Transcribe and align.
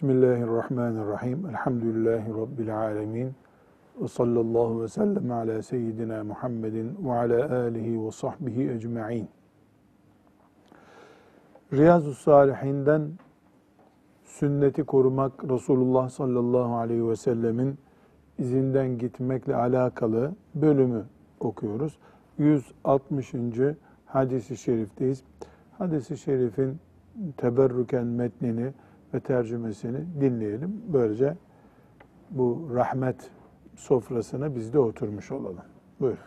Bismillahirrahmanirrahim. 0.00 1.46
Elhamdülillahi 1.46 2.30
Rabbil 2.30 2.78
alemin. 2.78 3.34
Ve 4.00 4.08
sallallahu 4.08 4.82
ve 4.82 4.88
sellem 4.88 5.32
ala 5.32 5.62
seyyidina 5.62 6.24
Muhammedin 6.24 6.96
ve 7.04 7.12
ala 7.12 7.56
alihi 7.62 8.06
ve 8.06 8.10
sahbihi 8.10 8.70
ecma'in. 8.70 9.28
Riyazu 11.72 12.14
Salihinden 12.14 13.10
sünneti 14.24 14.84
korumak 14.84 15.44
Resulullah 15.44 16.08
sallallahu 16.08 16.76
aleyhi 16.76 17.08
ve 17.08 17.16
sellemin 17.16 17.78
izinden 18.38 18.98
gitmekle 18.98 19.56
alakalı 19.56 20.32
bölümü 20.54 21.04
okuyoruz. 21.40 21.98
160. 22.38 23.34
hadisi 24.06 24.56
şerifteyiz. 24.56 25.22
Hadisi 25.78 26.18
şerifin 26.18 26.78
teberrüken 27.36 28.06
metnini 28.06 28.72
ve 29.13 29.19
tercümesini 29.19 29.97
dinleyelim. 30.21 30.81
Böylece 30.93 31.35
bu 32.29 32.69
rahmet 32.75 33.31
sofrasına 33.75 34.55
biz 34.55 34.73
de 34.73 34.79
oturmuş 34.79 35.31
olalım. 35.31 35.65
Buyur. 35.99 36.17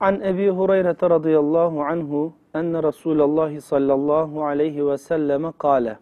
An 0.00 0.20
Ebi 0.20 0.50
Hureyre 0.50 0.96
radıyallahu 1.10 1.82
anhu 1.82 2.32
enne 2.54 2.82
Resulullah 2.82 3.60
sallallahu 3.60 4.44
aleyhi 4.44 4.86
ve 4.86 4.98
selleme 4.98 5.52
kâle 5.58 5.98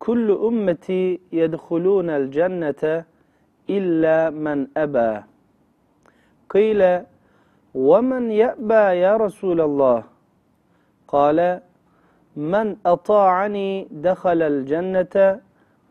Kullu 0.00 0.48
ümmeti 0.48 1.18
yedhulûnel 1.32 2.30
cennete 2.30 3.04
illa 3.68 4.30
men 4.30 4.68
ebâ. 4.76 5.24
Kıyle 6.48 7.06
وَمَنْ 7.74 8.24
يَأْبَى 8.42 8.84
يَا 9.04 9.12
رَسُولَ 9.26 9.60
اللّٰهِ 9.68 10.02
قَالَ 11.08 11.60
Men 12.35 12.77
ata'ani 12.83 13.87
dehalel 13.91 14.65
cennete 14.65 15.39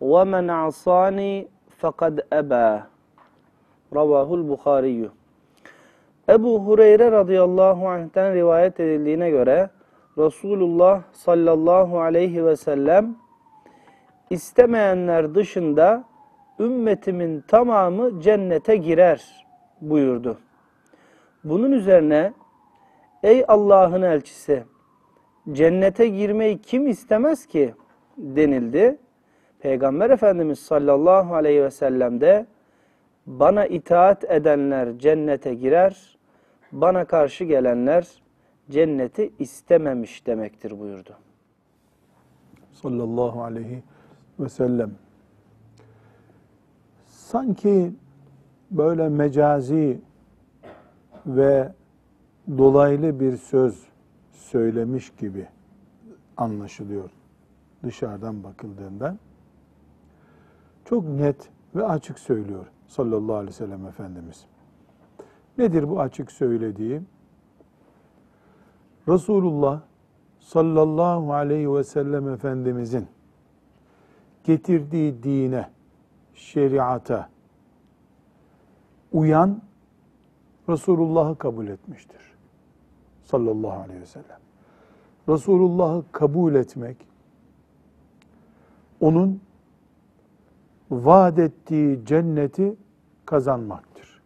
ve 0.03 0.25
men 0.25 0.49
asani 0.49 1.49
fekad 1.79 2.19
eba. 2.33 2.87
Ravahul 3.95 4.49
Bukhariyyü. 4.49 5.11
Ebu 6.29 6.67
Hureyre 6.67 7.11
radıyallahu 7.11 7.89
anh'ten 7.89 8.35
rivayet 8.35 8.81
edildiğine 8.81 9.31
göre 9.31 9.71
Resulullah 10.19 11.03
sallallahu 11.13 12.01
aleyhi 12.01 12.47
ve 12.47 12.57
sellem 12.57 13.17
istemeyenler 14.31 15.35
dışında 15.35 16.05
ümmetimin 16.61 17.45
tamamı 17.49 18.21
cennete 18.21 18.77
girer 18.77 19.47
buyurdu. 19.81 20.39
Bunun 21.45 21.73
üzerine 21.73 22.33
ey 23.23 23.45
Allah'ın 23.49 24.03
elçisi 24.03 24.65
cennete 25.53 26.09
girmeyi 26.09 26.59
kim 26.59 26.87
istemez 26.87 27.47
ki 27.47 27.75
denildi. 28.17 28.99
Peygamber 29.61 30.11
Efendimiz 30.11 30.59
sallallahu 30.59 31.35
aleyhi 31.35 31.63
ve 31.63 31.71
sellem 31.71 32.21
de 32.21 32.47
bana 33.27 33.67
itaat 33.67 34.25
edenler 34.25 34.99
cennete 34.99 35.55
girer, 35.55 36.19
bana 36.73 37.05
karşı 37.05 37.45
gelenler 37.45 38.23
cenneti 38.71 39.33
istememiş 39.39 40.27
demektir 40.27 40.81
buyurdu. 40.81 41.17
Sallallahu 42.73 43.43
aleyhi 43.43 43.83
ve 44.41 44.49
sellem. 44.49 44.91
Sanki 47.07 47.93
böyle 48.71 49.09
mecazi 49.09 50.01
ve 51.27 51.73
dolaylı 52.59 53.21
bir 53.21 53.37
söz 53.37 53.88
söylemiş 54.49 55.11
gibi 55.11 55.47
anlaşılıyor 56.37 57.11
dışarıdan 57.83 58.45
bakıldığında. 58.45 59.17
Çok 60.85 61.05
net 61.05 61.51
ve 61.75 61.85
açık 61.87 62.19
söylüyor 62.19 62.67
sallallahu 62.87 63.35
aleyhi 63.35 63.51
ve 63.51 63.57
sellem 63.57 63.87
Efendimiz. 63.87 64.47
Nedir 65.59 65.89
bu 65.89 66.01
açık 66.01 66.33
söylediği? 66.33 67.03
Resulullah 69.09 69.81
sallallahu 70.41 71.33
aleyhi 71.33 71.75
ve 71.75 71.85
sellem 71.85 72.29
Efendimizin 72.29 73.07
getirdiği 74.45 75.23
dine, 75.23 75.71
şeriata 76.35 77.29
uyan 79.13 79.63
Resulullah'ı 80.69 81.39
kabul 81.39 81.69
etmiştir 81.69 82.28
sallallahu 83.31 83.81
aleyhi 83.81 84.01
ve 84.01 84.07
sellem. 84.07 84.39
Resulullah'ı 85.29 86.05
kabul 86.13 86.55
etmek, 86.55 86.97
onun 89.01 89.41
vaat 90.91 91.39
ettiği 91.39 92.05
cenneti 92.07 92.77
kazanmaktır. 93.27 94.23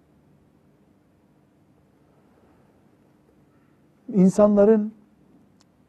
İnsanların 4.08 4.92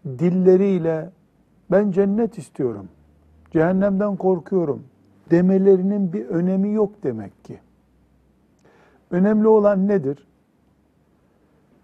dilleriyle 0.06 1.12
ben 1.72 1.92
cennet 1.92 2.38
istiyorum, 2.38 2.90
cehennemden 3.52 4.16
korkuyorum 4.16 4.84
demelerinin 5.32 6.14
bir 6.14 6.26
önemi 6.26 6.74
yok 6.74 7.04
demek 7.04 7.46
ki. 7.46 7.60
Önemli 9.12 9.48
olan 9.48 9.88
nedir? 9.88 10.28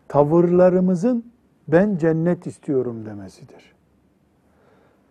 Tavırlarımızın 0.09 1.25
ben 1.67 1.97
cennet 1.97 2.47
istiyorum 2.47 3.05
demesidir. 3.05 3.75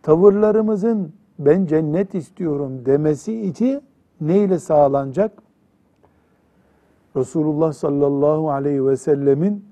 Tavırlarımızın 0.03 1.13
ben 1.39 1.67
cennet 1.67 2.15
istiyorum 2.15 2.87
demesi 2.87 3.41
için 3.41 3.83
neyle 4.21 4.59
sağlanacak? 4.59 5.33
Resulullah 7.17 7.73
sallallahu 7.73 8.51
aleyhi 8.51 8.87
ve 8.87 8.97
sellemin 8.97 9.65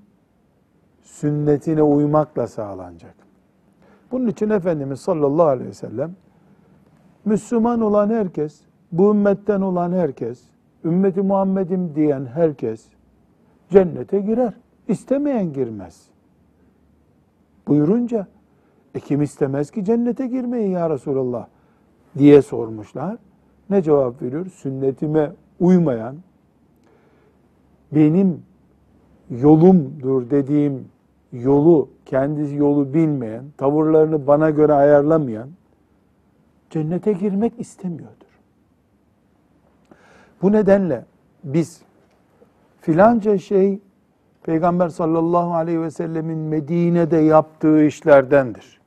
sünnetine 1.01 1.83
uymakla 1.83 2.47
sağlanacak. 2.47 3.15
Bunun 4.11 4.27
için 4.27 4.49
Efendimiz 4.49 4.99
sallallahu 4.99 5.47
aleyhi 5.47 5.69
ve 5.69 5.73
sellem 5.73 6.15
Müslüman 7.25 7.81
olan 7.81 8.09
herkes, 8.09 8.61
bu 8.91 9.11
ümmetten 9.11 9.61
olan 9.61 9.91
herkes, 9.91 10.43
ümmeti 10.85 11.21
Muhammed'im 11.21 11.95
diyen 11.95 12.25
herkes 12.25 12.85
cennete 13.69 14.19
girer. 14.19 14.53
İstemeyen 14.87 15.53
girmez. 15.53 16.07
Buyurunca, 17.67 18.27
e 18.95 18.99
kim 18.99 19.21
istemez 19.21 19.71
ki 19.71 19.85
cennete 19.85 20.27
girmeyi 20.27 20.69
ya 20.69 20.89
Resulallah 20.89 21.47
diye 22.17 22.41
sormuşlar. 22.41 23.17
Ne 23.69 23.81
cevap 23.81 24.21
veriyor? 24.21 24.45
Sünnetime 24.45 25.31
uymayan, 25.59 26.15
benim 27.91 28.43
yolumdur 29.29 30.29
dediğim 30.29 30.87
yolu, 31.31 31.89
kendi 32.05 32.55
yolu 32.55 32.93
bilmeyen, 32.93 33.45
tavırlarını 33.57 34.27
bana 34.27 34.49
göre 34.49 34.73
ayarlamayan, 34.73 35.49
cennete 36.69 37.13
girmek 37.13 37.53
istemiyordur. 37.59 38.27
Bu 40.41 40.51
nedenle 40.51 41.05
biz 41.43 41.81
filanca 42.81 43.37
şey 43.37 43.79
Peygamber 44.47 44.89
sallallahu 44.89 45.53
aleyhi 45.53 45.81
ve 45.81 45.91
sellemin 45.91 46.37
Medine'de 46.37 47.17
yaptığı 47.17 47.83
işlerdendir. 47.83 48.81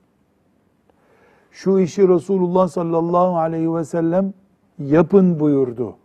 Şu 1.51 1.79
işi 1.79 2.09
Resulullah 2.09 2.69
sallallahu 2.69 3.39
aleyhi 3.39 3.75
ve 3.75 3.85
sellem 3.85 4.33
yapın 4.79 5.41
buyurdu 5.41 5.97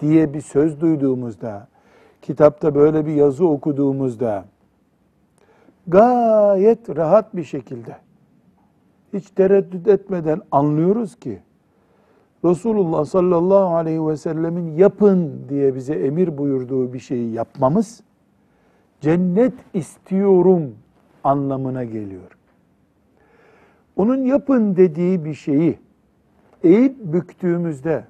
diye 0.00 0.34
bir 0.34 0.40
söz 0.40 0.80
duyduğumuzda, 0.80 1.68
kitapta 2.22 2.74
böyle 2.74 3.06
bir 3.06 3.14
yazı 3.14 3.48
okuduğumuzda 3.48 4.44
gayet 5.86 6.96
rahat 6.96 7.36
bir 7.36 7.44
şekilde 7.44 7.96
hiç 9.12 9.30
tereddüt 9.30 9.88
etmeden 9.88 10.40
anlıyoruz 10.50 11.16
ki 11.16 11.40
Resulullah 12.44 13.04
sallallahu 13.04 13.74
aleyhi 13.74 14.06
ve 14.06 14.16
sellemin 14.16 14.76
yapın 14.76 15.46
diye 15.48 15.74
bize 15.74 15.94
emir 15.94 16.38
buyurduğu 16.38 16.92
bir 16.92 16.98
şeyi 16.98 17.32
yapmamız 17.32 18.02
cennet 19.02 19.54
istiyorum 19.74 20.74
anlamına 21.24 21.84
geliyor. 21.84 22.38
Onun 23.96 24.24
yapın 24.24 24.76
dediği 24.76 25.24
bir 25.24 25.34
şeyi 25.34 25.78
eğip 26.62 26.96
büktüğümüzde 26.98 28.04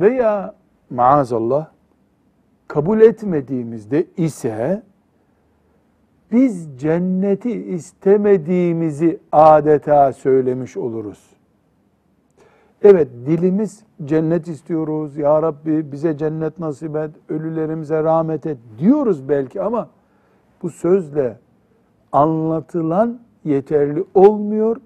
veya 0.00 0.54
maazallah 0.90 1.66
kabul 2.68 3.00
etmediğimizde 3.00 4.06
ise 4.16 4.82
biz 6.32 6.78
cenneti 6.78 7.52
istemediğimizi 7.52 9.20
adeta 9.32 10.12
söylemiş 10.12 10.76
oluruz. 10.76 11.31
Evet 12.84 13.08
dilimiz 13.26 13.84
cennet 14.04 14.48
istiyoruz. 14.48 15.16
Ya 15.16 15.42
Rabbi 15.42 15.92
bize 15.92 16.18
cennet 16.18 16.58
nasip 16.58 16.96
et, 16.96 17.10
ölülerimize 17.28 18.02
rahmet 18.02 18.46
et 18.46 18.58
diyoruz 18.78 19.28
belki 19.28 19.62
ama 19.62 19.88
bu 20.62 20.70
sözle 20.70 21.38
anlatılan 22.12 23.20
yeterli 23.44 24.04
olmuyor. 24.14 24.76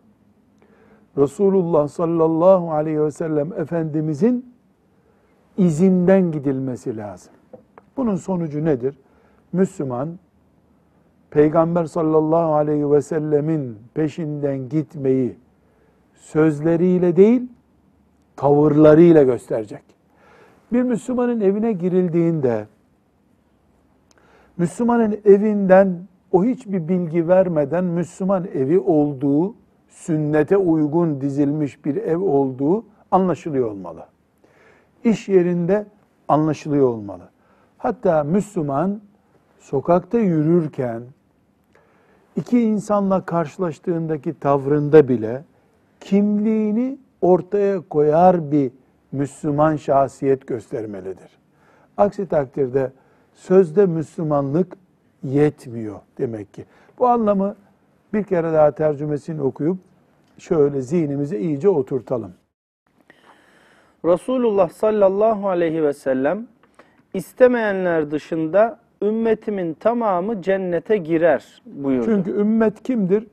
Resulullah 1.19 1.89
sallallahu 1.89 2.73
aleyhi 2.73 3.03
ve 3.03 3.11
sellem 3.11 3.53
Efendimizin 3.53 4.55
izinden 5.57 6.33
gidilmesi 6.33 6.97
lazım. 6.97 7.33
Bunun 7.97 8.17
sonucu 8.17 8.65
nedir? 8.65 8.99
Müslüman 9.53 10.09
Peygamber 11.31 11.85
sallallahu 11.85 12.55
aleyhi 12.55 12.91
ve 12.91 13.03
sellemin 13.03 13.79
peşinden 13.95 14.69
gitmeyi 14.69 15.37
sözleriyle 16.15 17.17
değil, 17.17 17.43
tavırlarıyla 18.37 19.23
gösterecek. 19.23 19.83
Bir 20.73 20.83
Müslümanın 20.83 21.41
evine 21.41 21.73
girildiğinde 21.73 22.67
Müslümanın 24.57 25.21
evinden 25.25 25.99
o 26.33 26.45
hiçbir 26.45 26.89
bilgi 26.89 27.29
vermeden 27.29 27.85
Müslüman 27.85 28.45
evi 28.55 28.79
olduğu, 28.79 29.55
sünnete 29.89 30.57
uygun 30.57 31.21
dizilmiş 31.21 31.85
bir 31.85 31.97
ev 31.97 32.19
olduğu 32.19 32.85
anlaşılıyor 33.11 33.71
olmalı. 33.71 34.07
İş 35.05 35.29
yerinde 35.29 35.87
anlaşılıyor 36.29 36.89
olmalı. 36.89 37.23
Hatta 37.79 38.25
Müslüman 38.25 39.01
sokakta 39.59 40.19
yürürken 40.19 41.03
iki 42.37 42.61
insanla 42.61 43.25
karşılaştığındaki 43.25 44.39
tavrında 44.41 45.09
bile 45.09 45.45
kimliğini 46.01 46.99
ortaya 47.21 47.81
koyar 47.81 48.53
bir 48.53 48.71
Müslüman 49.13 49.77
şahsiyet 49.77 50.47
göstermelidir. 50.47 51.31
Aksi 51.97 52.29
takdirde 52.29 52.93
sözde 53.35 53.87
Müslümanlık 53.87 54.77
yetmiyor 55.23 56.01
demek 56.19 56.55
ki. 56.55 56.65
Bu 56.99 57.07
anlamı 57.07 57.57
bir 58.13 58.25
kere 58.25 58.53
daha 58.53 58.71
tercümesini 58.71 59.43
okuyup 59.43 59.79
şöyle 60.39 60.81
zihnimize 60.81 61.39
iyice 61.39 61.69
oturtalım. 61.69 62.33
Resulullah 64.05 64.69
sallallahu 64.69 65.49
aleyhi 65.49 65.83
ve 65.83 65.93
sellem 65.93 66.47
istemeyenler 67.15 68.11
dışında 68.11 68.79
ümmetimin 69.03 69.75
tamamı 69.75 70.43
cennete 70.43 70.97
girer 70.97 71.63
buyurdu. 71.67 72.05
Çünkü 72.05 72.31
ümmet 72.31 72.83
kimdir? 72.83 73.27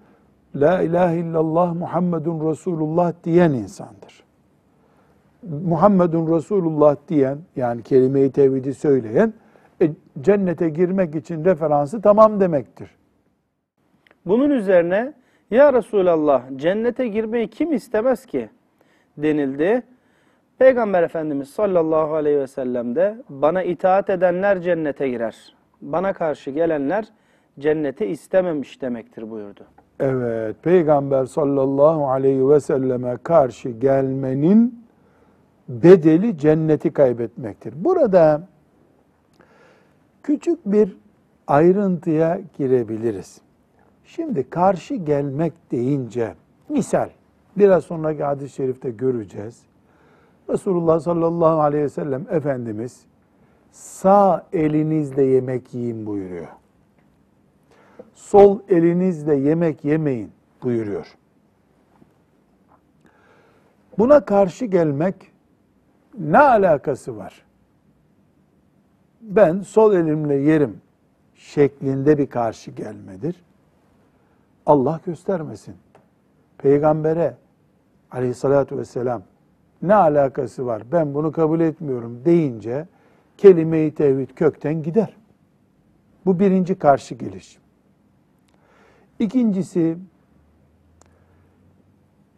La 0.56 0.82
ilahe 0.82 1.18
illallah 1.18 1.74
Muhammedun 1.76 2.52
Resulullah 2.52 3.14
diyen 3.24 3.52
insandır. 3.52 4.24
Muhammedun 5.44 6.36
Resulullah 6.36 6.96
diyen 7.08 7.38
yani 7.56 7.84
kelime-i 7.84 8.32
tevhidi 8.32 8.74
söyleyen 8.74 9.34
e, 9.82 9.92
cennete 10.22 10.70
girmek 10.70 11.16
için 11.16 11.46
referansı 11.46 12.02
tamam 12.02 12.40
demektir. 12.40 12.90
Bunun 14.26 14.50
üzerine 14.50 15.14
ya 15.52 15.74
Resulallah 15.74 16.44
cennete 16.56 17.08
girmeyi 17.08 17.48
kim 17.48 17.74
istemez 17.74 18.26
ki 18.26 18.50
denildi. 19.18 19.84
Peygamber 20.58 21.04
Efendimiz 21.04 21.50
sallallahu 21.50 22.14
aleyhi 22.16 22.40
ve 22.40 22.48
sellem 22.48 22.96
de 22.96 23.18
bana 23.30 23.64
itaat 23.64 24.10
edenler 24.10 24.62
cennete 24.62 25.10
girer. 25.10 25.56
Bana 25.82 26.14
karşı 26.14 26.52
gelenler 26.52 27.06
cenneti 27.60 28.06
istememiş 28.06 28.82
demektir 28.82 29.30
buyurdu. 29.30 29.66
Evet, 30.06 30.56
Peygamber 30.64 31.26
sallallahu 31.26 32.10
aleyhi 32.10 32.50
ve 32.50 32.60
selleme 32.60 33.18
karşı 33.24 33.70
gelmenin 33.70 34.86
bedeli 35.70 36.38
cenneti 36.38 36.94
kaybetmektir. 36.94 37.74
Burada 37.78 38.48
küçük 40.24 40.66
bir 40.66 40.98
ayrıntıya 41.48 42.42
girebiliriz. 42.58 43.42
Şimdi 44.06 44.50
karşı 44.50 44.96
gelmek 44.96 45.54
deyince 45.72 46.34
misal 46.70 47.10
biraz 47.58 47.84
sonraki 47.84 48.24
hadis-i 48.24 48.56
şerifte 48.56 48.92
göreceğiz. 48.92 49.62
Resulullah 50.50 51.00
sallallahu 51.00 51.62
aleyhi 51.62 51.84
ve 51.84 51.90
sellem 51.90 52.26
Efendimiz 52.30 53.06
sağ 53.72 54.48
elinizle 54.54 55.24
yemek 55.24 55.74
yiyin 55.74 56.06
buyuruyor. 56.06 56.63
Sol 58.24 58.60
elinizle 58.70 59.36
yemek 59.36 59.86
yemeyin 59.86 60.32
buyuruyor. 60.64 61.16
Buna 63.98 64.26
karşı 64.26 64.66
gelmek 64.66 65.16
ne 66.20 66.40
alakası 66.40 67.18
var? 67.18 67.46
Ben 69.22 69.62
sol 69.62 69.94
elimle 69.94 70.36
yerim 70.36 70.82
şeklinde 71.36 72.18
bir 72.18 72.28
karşı 72.28 72.72
gelmedir. 72.72 73.44
Allah 74.66 75.00
göstermesin. 75.06 75.76
Peygambere 76.58 77.38
aleyhissalatü 78.12 78.78
vesselam 78.78 79.24
ne 79.82 79.96
alakası 79.96 80.66
var 80.66 80.84
ben 80.92 81.14
bunu 81.14 81.32
kabul 81.32 81.60
etmiyorum 81.60 82.26
deyince 82.26 82.88
kelime-i 83.38 83.96
tevhid 83.96 84.30
kökten 84.30 84.84
gider. 84.84 85.18
Bu 86.26 86.40
birinci 86.40 86.76
karşı 86.76 87.16
geliş. 87.16 87.63
İkincisi 89.24 89.98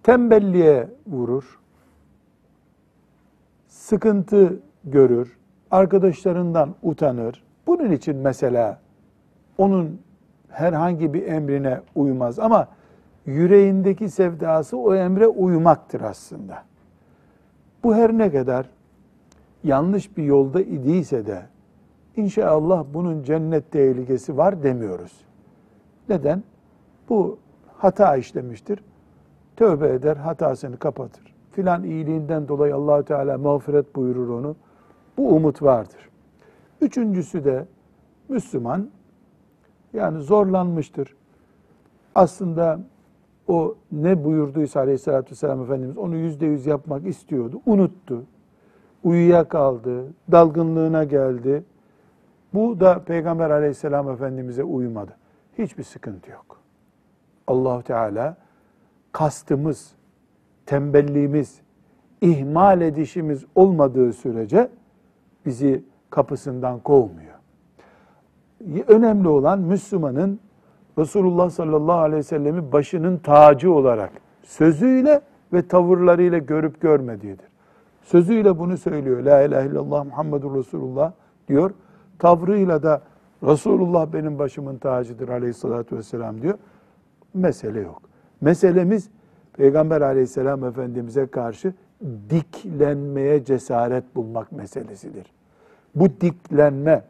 tembelliğe 0.04 0.90
vurur, 1.08 1.60
sıkıntı 3.68 4.60
görür, 4.84 5.38
arkadaşlarından 5.72 6.76
utanır. 6.84 7.44
Bunun 7.68 7.92
için 7.92 8.16
mesela 8.16 8.80
onun 9.58 10.02
herhangi 10.50 11.14
bir 11.14 11.28
emrine 11.28 11.82
uymaz 11.96 12.40
ama 12.40 12.68
yüreğindeki 13.26 14.10
sevdası 14.10 14.78
o 14.78 14.96
emre 14.96 15.28
uymaktır 15.28 16.02
aslında. 16.02 16.64
Bu 17.84 17.96
her 17.96 18.18
ne 18.18 18.32
kadar 18.32 18.70
yanlış 19.64 20.18
bir 20.18 20.24
yolda 20.24 20.62
idiyse 20.62 21.26
de 21.26 21.46
inşallah 22.16 22.86
bunun 22.94 23.24
cennet 23.24 23.72
tehlikesi 23.72 24.38
var 24.38 24.64
demiyoruz. 24.64 25.12
Neden? 26.10 26.44
Bu 27.10 27.38
hata 27.78 28.16
işlemiştir. 28.18 28.80
Tövbe 29.56 29.90
eder, 29.90 30.16
hatasını 30.18 30.78
kapatır. 30.78 31.36
Filan 31.52 31.84
iyiliğinden 31.84 32.48
dolayı 32.48 32.76
Allahü 32.76 33.06
Teala 33.06 33.38
mağfiret 33.38 33.96
buyurur 33.96 34.30
onu. 34.30 34.56
Bu 35.18 35.36
umut 35.36 35.62
vardır. 35.62 36.10
Üçüncüsü 36.82 37.46
de 37.46 37.66
Müslüman 38.30 38.90
yani 39.94 40.22
zorlanmıştır. 40.22 41.16
Aslında 42.16 42.80
o 43.48 43.76
ne 43.92 44.24
buyurduysa 44.24 44.80
aleyhissalatü 44.80 45.32
vesselam 45.32 45.64
Efendimiz 45.64 45.98
onu 45.98 46.16
yüzde 46.16 46.46
yüz 46.46 46.66
yapmak 46.66 47.08
istiyordu. 47.08 47.62
Unuttu. 47.66 48.24
Uyuyakaldı. 49.04 50.04
Dalgınlığına 50.32 51.04
geldi. 51.04 51.64
Bu 52.54 52.80
da 52.80 53.00
Peygamber 53.00 53.50
aleyhisselam 53.50 54.10
Efendimiz'e 54.10 54.64
uymadı. 54.64 55.12
Hiçbir 55.58 55.84
sıkıntı 55.84 56.32
yok. 56.32 56.65
Allahu 57.48 57.84
Teala 57.84 58.38
kastımız, 59.12 59.92
tembelliğimiz, 60.66 61.62
ihmal 62.22 62.82
edişimiz 62.82 63.46
olmadığı 63.56 64.14
sürece 64.14 64.70
bizi 65.46 65.84
kapısından 66.10 66.80
kovmuyor. 66.80 67.36
Önemli 68.88 69.28
olan 69.28 69.60
Müslümanın 69.60 70.40
Resulullah 70.98 71.50
sallallahu 71.50 71.98
aleyhi 71.98 72.20
ve 72.20 72.24
sellemi 72.24 72.72
başının 72.72 73.18
tacı 73.18 73.74
olarak 73.74 74.12
sözüyle 74.44 75.22
ve 75.54 75.68
tavırlarıyla 75.68 76.38
görüp 76.38 76.82
görmediğidir. 76.82 77.46
Sözüyle 78.02 78.60
bunu 78.60 78.78
söylüyor. 78.78 79.24
La 79.24 79.42
ilahe 79.42 79.68
illallah 79.68 80.06
Muhammedur 80.06 80.56
Resulullah 80.56 81.12
diyor. 81.48 81.72
Tavrıyla 82.20 82.84
da 82.84 83.02
Resulullah 83.44 84.14
benim 84.14 84.40
başımın 84.40 84.78
tacıdır 84.78 85.30
aleyhissalatü 85.30 85.98
vesselam 85.98 86.42
diyor. 86.42 86.58
Mesele 87.36 87.80
yok. 87.80 88.02
Meselemiz 88.42 89.10
Peygamber 89.54 90.02
aleyhisselam 90.02 90.64
efendimize 90.64 91.28
karşı 91.28 91.74
diklenmeye 92.30 93.46
cesaret 93.46 94.16
bulmak 94.16 94.52
meselesidir. 94.52 95.26
Bu 95.96 96.10
diklenme 96.22 97.04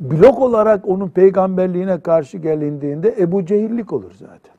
blok 0.00 0.40
olarak 0.40 0.88
onun 0.88 1.08
peygamberliğine 1.08 2.00
karşı 2.00 2.38
gelindiğinde 2.38 3.14
Ebu 3.18 3.46
Cehillik 3.46 3.92
olur 3.92 4.12
zaten. 4.12 4.56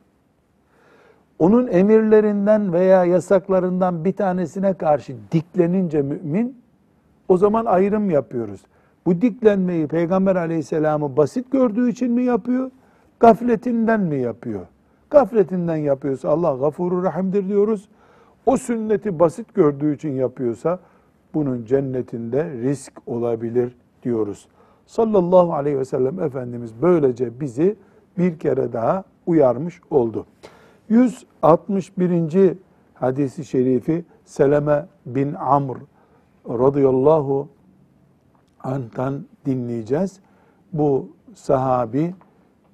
Onun 1.40 1.68
emirlerinden 1.68 2.74
veya 2.74 3.06
yasaklarından 3.06 4.06
bir 4.06 4.14
tanesine 4.14 4.74
karşı 4.74 5.16
diklenince 5.32 6.02
mümin 6.02 6.62
o 7.28 7.38
zaman 7.38 7.66
ayrım 7.66 8.10
yapıyoruz. 8.10 8.62
Bu 9.06 9.22
diklenmeyi 9.22 9.88
Peygamber 9.88 10.36
aleyhisselamı 10.36 11.18
basit 11.18 11.52
gördüğü 11.52 11.90
için 11.90 12.12
mi 12.12 12.24
yapıyor? 12.24 12.72
Gafletinden 13.20 14.00
mi 14.00 14.22
yapıyor? 14.22 14.66
Gafletinden 15.10 15.76
yapıyorsa 15.76 16.30
Allah 16.30 16.56
gafurur 16.56 17.04
rahimdir 17.04 17.48
diyoruz. 17.48 17.90
O 18.46 18.58
sünneti 18.58 19.20
basit 19.20 19.54
gördüğü 19.54 19.96
için 19.96 20.12
yapıyorsa 20.12 20.80
bunun 21.34 21.66
cennetinde 21.66 22.52
risk 22.52 22.94
olabilir 23.06 23.76
diyoruz. 24.04 24.48
Sallallahu 24.86 25.54
aleyhi 25.54 25.80
ve 25.80 25.86
sellem 25.86 26.20
Efendimiz 26.20 26.72
böylece 26.82 27.40
bizi 27.40 27.76
bir 28.18 28.40
kere 28.40 28.74
daha 28.74 29.04
uyarmış 29.26 29.82
oldu. 29.90 30.26
161. 30.90 32.58
hadisi 32.94 33.46
şerifi 33.46 34.06
Seleme 34.26 34.86
bin 35.06 35.34
Amr 35.34 35.78
radıyallahu 36.50 37.50
anh'tan 38.64 39.26
dinleyeceğiz. 39.46 40.20
Bu 40.74 41.10
sahabi 41.34 42.16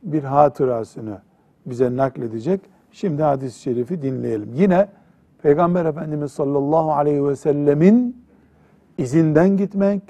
bir 0.03 0.23
hatırasını 0.23 1.21
bize 1.65 1.97
nakledecek. 1.97 2.61
Şimdi 2.91 3.23
hadis-i 3.23 3.59
şerifi 3.59 4.01
dinleyelim. 4.01 4.53
Yine 4.53 4.87
Peygamber 5.41 5.85
Efendimiz 5.85 6.31
sallallahu 6.31 6.91
aleyhi 6.91 7.27
ve 7.27 7.35
sellemin 7.35 8.25
izinden 8.97 9.57
gitmek, 9.57 10.01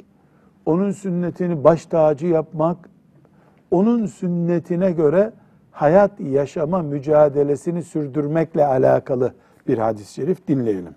onun 0.66 0.92
sünnetini 0.92 1.64
baş 1.64 1.86
tacı 1.86 2.28
yapmak, 2.28 2.90
onun 3.72 4.06
sünnetine 4.06 4.92
göre 4.92 5.32
hayat 5.72 6.20
yaşama 6.20 6.82
mücadelesini 6.82 7.84
sürdürmekle 7.84 8.66
alakalı 8.66 9.34
bir 9.68 9.78
hadis-i 9.78 10.14
şerif 10.14 10.48
dinleyelim. 10.48 10.96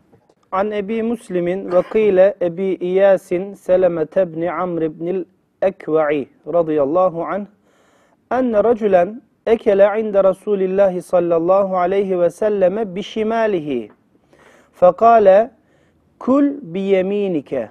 An 0.53 0.71
Ebi 0.71 1.03
Müslim'in 1.03 1.73
ve 1.73 1.83
kıyle 1.83 2.37
Ebi 2.43 2.65
İyasin 2.81 3.55
Seleme 3.55 4.07
tebni 4.07 4.53
Amr 4.53 4.83
ibnil 4.83 5.25
Ekva'i 5.63 6.29
radıyallahu 6.53 7.25
anh 7.25 7.47
enne 8.31 8.65
raculen 8.65 9.23
ekele 9.47 10.01
inde 10.01 10.25
Resulillahi 10.25 11.03
sallallahu 11.03 11.77
aleyhi 11.77 12.21
ve 12.21 12.31
selleme 12.31 12.95
bişimalihi 12.95 13.91
fekale 14.73 15.51
kul 16.19 16.45
biyeminike 16.63 17.69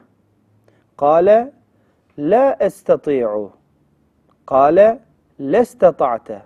kale 0.97 1.51
la 2.17 2.55
estati'u. 2.59 3.51
Kale 4.45 4.99
lestata'te. 5.39 6.41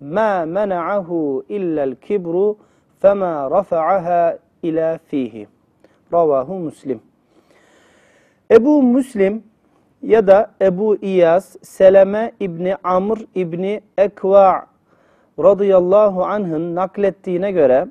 Ma 0.00 0.44
mena'ahu 0.46 1.44
illa'l 1.48 1.94
kibru 1.94 2.58
fema 3.00 3.50
rafa'aha 3.50 4.38
ila 4.62 4.98
fihi. 4.98 5.48
Ravahu 6.12 6.54
Müslim. 6.54 7.00
Ebu 8.50 8.82
Müslim 8.82 9.42
ya 10.04 10.26
da 10.26 10.50
Ebu 10.62 10.96
İyas 10.96 11.56
Seleme 11.62 12.32
İbni 12.40 12.76
Amr 12.84 13.18
İbni 13.34 13.80
Ekva 13.98 14.66
radıyallahu 15.38 16.24
anh'ın 16.24 16.74
naklettiğine 16.74 17.52
göre 17.52 17.86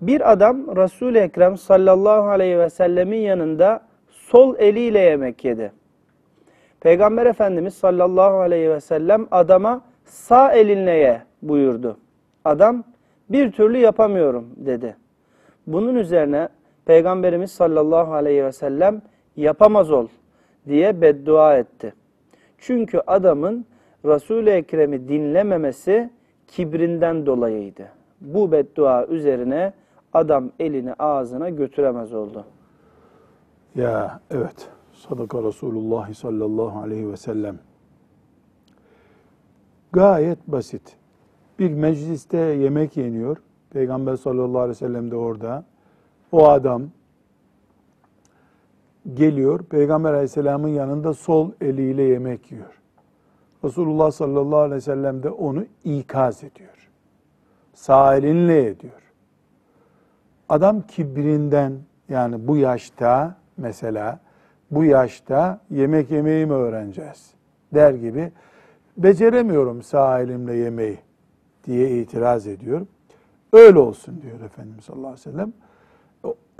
bir 0.00 0.32
adam 0.32 0.76
Resul-i 0.76 1.18
Ekrem 1.18 1.56
sallallahu 1.56 2.28
aleyhi 2.28 2.58
ve 2.58 2.70
sellemin 2.70 3.18
yanında 3.18 3.80
sol 4.10 4.56
eliyle 4.58 4.98
yemek 4.98 5.44
yedi. 5.44 5.72
Peygamber 6.80 7.26
Efendimiz 7.26 7.74
sallallahu 7.74 8.36
aleyhi 8.36 8.70
ve 8.70 8.80
sellem 8.80 9.26
adama 9.30 9.82
sağ 10.04 10.52
elinle 10.52 10.92
ye 10.92 11.22
buyurdu. 11.42 11.96
Adam 12.44 12.84
bir 13.28 13.52
türlü 13.52 13.78
yapamıyorum 13.78 14.48
dedi. 14.56 14.96
Bunun 15.66 15.94
üzerine 15.94 16.48
Peygamberimiz 16.84 17.50
sallallahu 17.50 18.14
aleyhi 18.14 18.44
ve 18.44 18.52
sellem 18.52 19.02
yapamaz 19.36 19.90
ol 19.90 20.08
diye 20.68 21.00
beddua 21.00 21.56
etti. 21.56 21.94
Çünkü 22.58 23.00
adamın 23.06 23.66
Resul-i 24.04 24.50
Ekrem'i 24.50 25.08
dinlememesi 25.08 26.10
kibrinden 26.46 27.26
dolayıydı. 27.26 27.88
Bu 28.20 28.52
beddua 28.52 29.06
üzerine 29.06 29.72
adam 30.12 30.50
elini 30.58 30.94
ağzına 30.94 31.48
götüremez 31.48 32.12
oldu. 32.12 32.44
Ya 33.74 34.20
evet. 34.30 34.68
Sadaka 34.92 35.42
Resulullah 35.42 36.14
sallallahu 36.14 36.78
aleyhi 36.78 37.12
ve 37.12 37.16
sellem. 37.16 37.58
Gayet 39.92 40.38
basit. 40.46 40.96
Bir 41.58 41.70
mecliste 41.70 42.38
yemek 42.38 42.96
yeniyor. 42.96 43.36
Peygamber 43.70 44.16
sallallahu 44.16 44.58
aleyhi 44.58 44.70
ve 44.70 44.74
sellem 44.86 45.10
de 45.10 45.16
orada. 45.16 45.64
O 46.32 46.48
adam 46.48 46.82
geliyor. 49.14 49.62
Peygamber 49.62 50.12
aleyhisselamın 50.12 50.68
yanında 50.68 51.14
sol 51.14 51.50
eliyle 51.60 52.02
yemek 52.02 52.52
yiyor. 52.52 52.80
Resulullah 53.64 54.10
sallallahu 54.10 54.58
aleyhi 54.58 54.76
ve 54.76 54.80
sellem 54.80 55.22
de 55.22 55.30
onu 55.30 55.64
ikaz 55.84 56.44
ediyor. 56.44 56.90
Sağ 57.74 58.16
elinle 58.16 58.66
ediyor. 58.66 59.02
Adam 60.48 60.80
kibrinden 60.80 61.72
yani 62.08 62.48
bu 62.48 62.56
yaşta 62.56 63.36
mesela 63.56 64.20
bu 64.70 64.84
yaşta 64.84 65.60
yemek 65.70 66.10
yemeyi 66.10 66.46
mi 66.46 66.52
öğreneceğiz 66.52 67.34
der 67.74 67.94
gibi 67.94 68.32
beceremiyorum 68.96 69.82
sağ 69.82 70.20
elimle 70.20 70.54
yemeği 70.54 70.98
diye 71.64 72.00
itiraz 72.00 72.46
ediyor. 72.46 72.86
Öyle 73.52 73.78
olsun 73.78 74.22
diyor 74.22 74.40
Efendimiz 74.40 74.84
sallallahu 74.84 75.06
aleyhi 75.06 75.28
ve 75.28 75.32
sellem. 75.32 75.52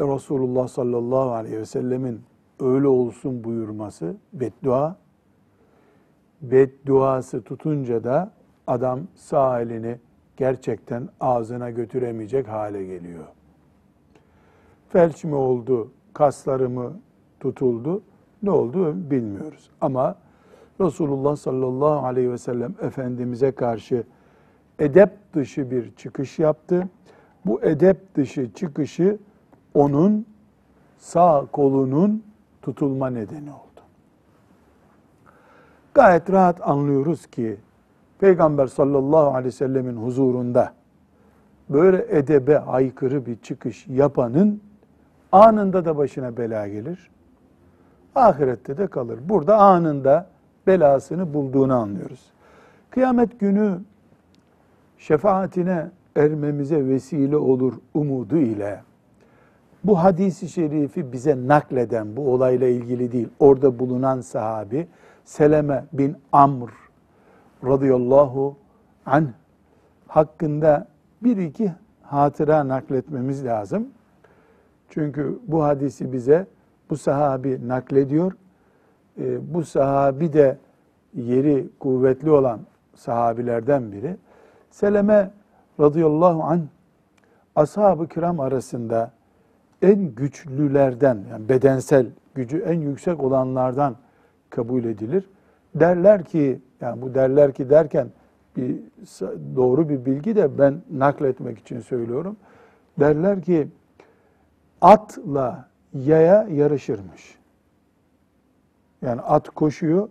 Resulullah 0.00 0.68
sallallahu 0.68 1.32
aleyhi 1.32 1.58
ve 1.58 1.66
sellemin 1.66 2.20
öyle 2.60 2.88
olsun 2.88 3.44
buyurması 3.44 4.16
beddua. 4.32 4.96
Bedduası 6.42 7.42
tutunca 7.42 8.04
da 8.04 8.30
adam 8.66 9.00
sağ 9.14 9.60
elini 9.60 9.98
gerçekten 10.36 11.08
ağzına 11.20 11.70
götüremeyecek 11.70 12.48
hale 12.48 12.84
geliyor. 12.84 13.24
Felç 14.88 15.24
mi 15.24 15.34
oldu, 15.34 15.90
kasları 16.12 16.70
mı 16.70 16.92
tutuldu, 17.40 18.02
ne 18.42 18.50
oldu 18.50 19.10
bilmiyoruz. 19.10 19.70
Ama 19.80 20.16
Resulullah 20.80 21.36
sallallahu 21.36 22.06
aleyhi 22.06 22.32
ve 22.32 22.38
sellem 22.38 22.74
Efendimiz'e 22.82 23.52
karşı 23.52 24.04
edep 24.78 25.10
dışı 25.34 25.70
bir 25.70 25.94
çıkış 25.96 26.38
yaptı. 26.38 26.88
Bu 27.46 27.62
edep 27.62 28.14
dışı 28.14 28.52
çıkışı 28.52 29.18
onun 29.74 30.26
sağ 30.98 31.46
kolunun 31.52 32.22
tutulma 32.64 33.10
nedeni 33.10 33.50
oldu. 33.50 33.80
Gayet 35.94 36.30
rahat 36.30 36.68
anlıyoruz 36.68 37.26
ki 37.26 37.56
Peygamber 38.18 38.66
sallallahu 38.66 39.28
aleyhi 39.28 39.46
ve 39.46 39.50
sellemin 39.50 39.96
huzurunda 39.96 40.72
böyle 41.68 42.06
edebe 42.08 42.58
aykırı 42.58 43.26
bir 43.26 43.36
çıkış 43.36 43.86
yapanın 43.86 44.60
anında 45.32 45.84
da 45.84 45.96
başına 45.96 46.36
bela 46.36 46.68
gelir. 46.68 47.10
Ahirette 48.14 48.78
de 48.78 48.86
kalır. 48.86 49.18
Burada 49.28 49.56
anında 49.56 50.26
belasını 50.66 51.34
bulduğunu 51.34 51.74
anlıyoruz. 51.74 52.20
Kıyamet 52.90 53.40
günü 53.40 53.78
şefaatine 54.98 55.90
ermemize 56.16 56.86
vesile 56.86 57.36
olur 57.36 57.74
umudu 57.94 58.36
ile 58.36 58.82
bu 59.84 59.98
hadisi 60.02 60.48
şerifi 60.48 61.12
bize 61.12 61.48
nakleden 61.48 62.16
bu 62.16 62.32
olayla 62.32 62.68
ilgili 62.68 63.12
değil, 63.12 63.28
orada 63.38 63.78
bulunan 63.78 64.20
sahabi 64.20 64.86
Seleme 65.24 65.84
bin 65.92 66.16
Amr 66.32 66.70
radıyallahu 67.64 68.56
anh 69.06 69.26
hakkında 70.08 70.86
bir 71.22 71.36
iki 71.36 71.72
hatıra 72.02 72.68
nakletmemiz 72.68 73.44
lazım. 73.44 73.88
Çünkü 74.88 75.38
bu 75.46 75.62
hadisi 75.64 76.12
bize 76.12 76.46
bu 76.90 76.96
sahabi 76.96 77.68
naklediyor. 77.68 78.32
E, 79.18 79.54
bu 79.54 79.64
sahabi 79.64 80.32
de 80.32 80.58
yeri 81.14 81.68
kuvvetli 81.80 82.30
olan 82.30 82.60
sahabilerden 82.94 83.92
biri. 83.92 84.16
Seleme 84.70 85.30
radıyallahu 85.80 86.42
anh 86.42 86.60
ashab-ı 87.56 88.08
kiram 88.08 88.40
arasında 88.40 89.10
en 89.84 90.14
güçlülerden 90.14 91.18
yani 91.30 91.48
bedensel 91.48 92.06
gücü 92.34 92.58
en 92.58 92.80
yüksek 92.80 93.22
olanlardan 93.22 93.96
kabul 94.50 94.84
edilir. 94.84 95.28
Derler 95.74 96.24
ki 96.24 96.60
yani 96.80 97.02
bu 97.02 97.14
derler 97.14 97.52
ki 97.52 97.70
derken 97.70 98.08
bir 98.56 98.76
doğru 99.56 99.88
bir 99.88 100.04
bilgi 100.04 100.36
de 100.36 100.58
ben 100.58 100.82
nakletmek 100.90 101.58
için 101.58 101.80
söylüyorum. 101.80 102.36
Derler 103.00 103.42
ki 103.42 103.68
atla 104.80 105.68
yaya 105.94 106.48
yarışırmış. 106.50 107.38
Yani 109.02 109.20
at 109.20 109.50
koşuyor, 109.50 110.08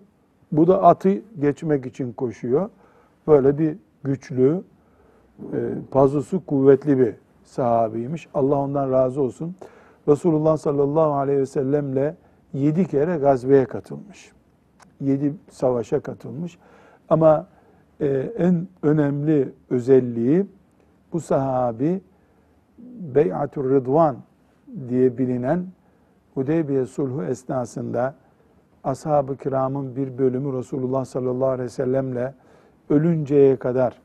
bu 0.51 0.67
da 0.67 0.83
atı 0.83 1.21
geçmek 1.39 1.85
için 1.85 2.13
koşuyor. 2.13 2.69
Böyle 3.27 3.57
bir 3.57 3.77
güçlü, 4.03 4.63
e, 5.53 5.59
pazusu 5.91 6.45
kuvvetli 6.45 6.99
bir 6.99 7.15
sahabiymiş. 7.43 8.27
Allah 8.33 8.55
ondan 8.55 8.91
razı 8.91 9.21
olsun. 9.21 9.55
Resulullah 10.07 10.57
sallallahu 10.57 11.13
aleyhi 11.13 11.39
ve 11.39 11.45
sellemle 11.45 12.15
yedi 12.53 12.87
kere 12.87 13.17
gazveye 13.17 13.65
katılmış. 13.65 14.31
Yedi 15.01 15.33
savaşa 15.49 15.99
katılmış. 15.99 16.57
Ama 17.09 17.47
e, 17.99 18.07
en 18.37 18.67
önemli 18.83 19.53
özelliği 19.69 20.45
bu 21.13 21.19
sahabi 21.19 22.01
Bey'atur 23.15 23.69
Rıdvan 23.69 24.17
diye 24.89 25.17
bilinen 25.17 25.65
Hudeybiye 26.33 26.85
sulhu 26.85 27.23
esnasında 27.23 28.15
ashab-ı 28.83 29.37
kiramın 29.37 29.95
bir 29.95 30.17
bölümü 30.17 30.57
Resulullah 30.57 31.05
sallallahu 31.05 31.49
aleyhi 31.49 31.65
ve 31.65 31.69
sellemle 31.69 32.33
ölünceye 32.89 33.55
kadar 33.55 34.01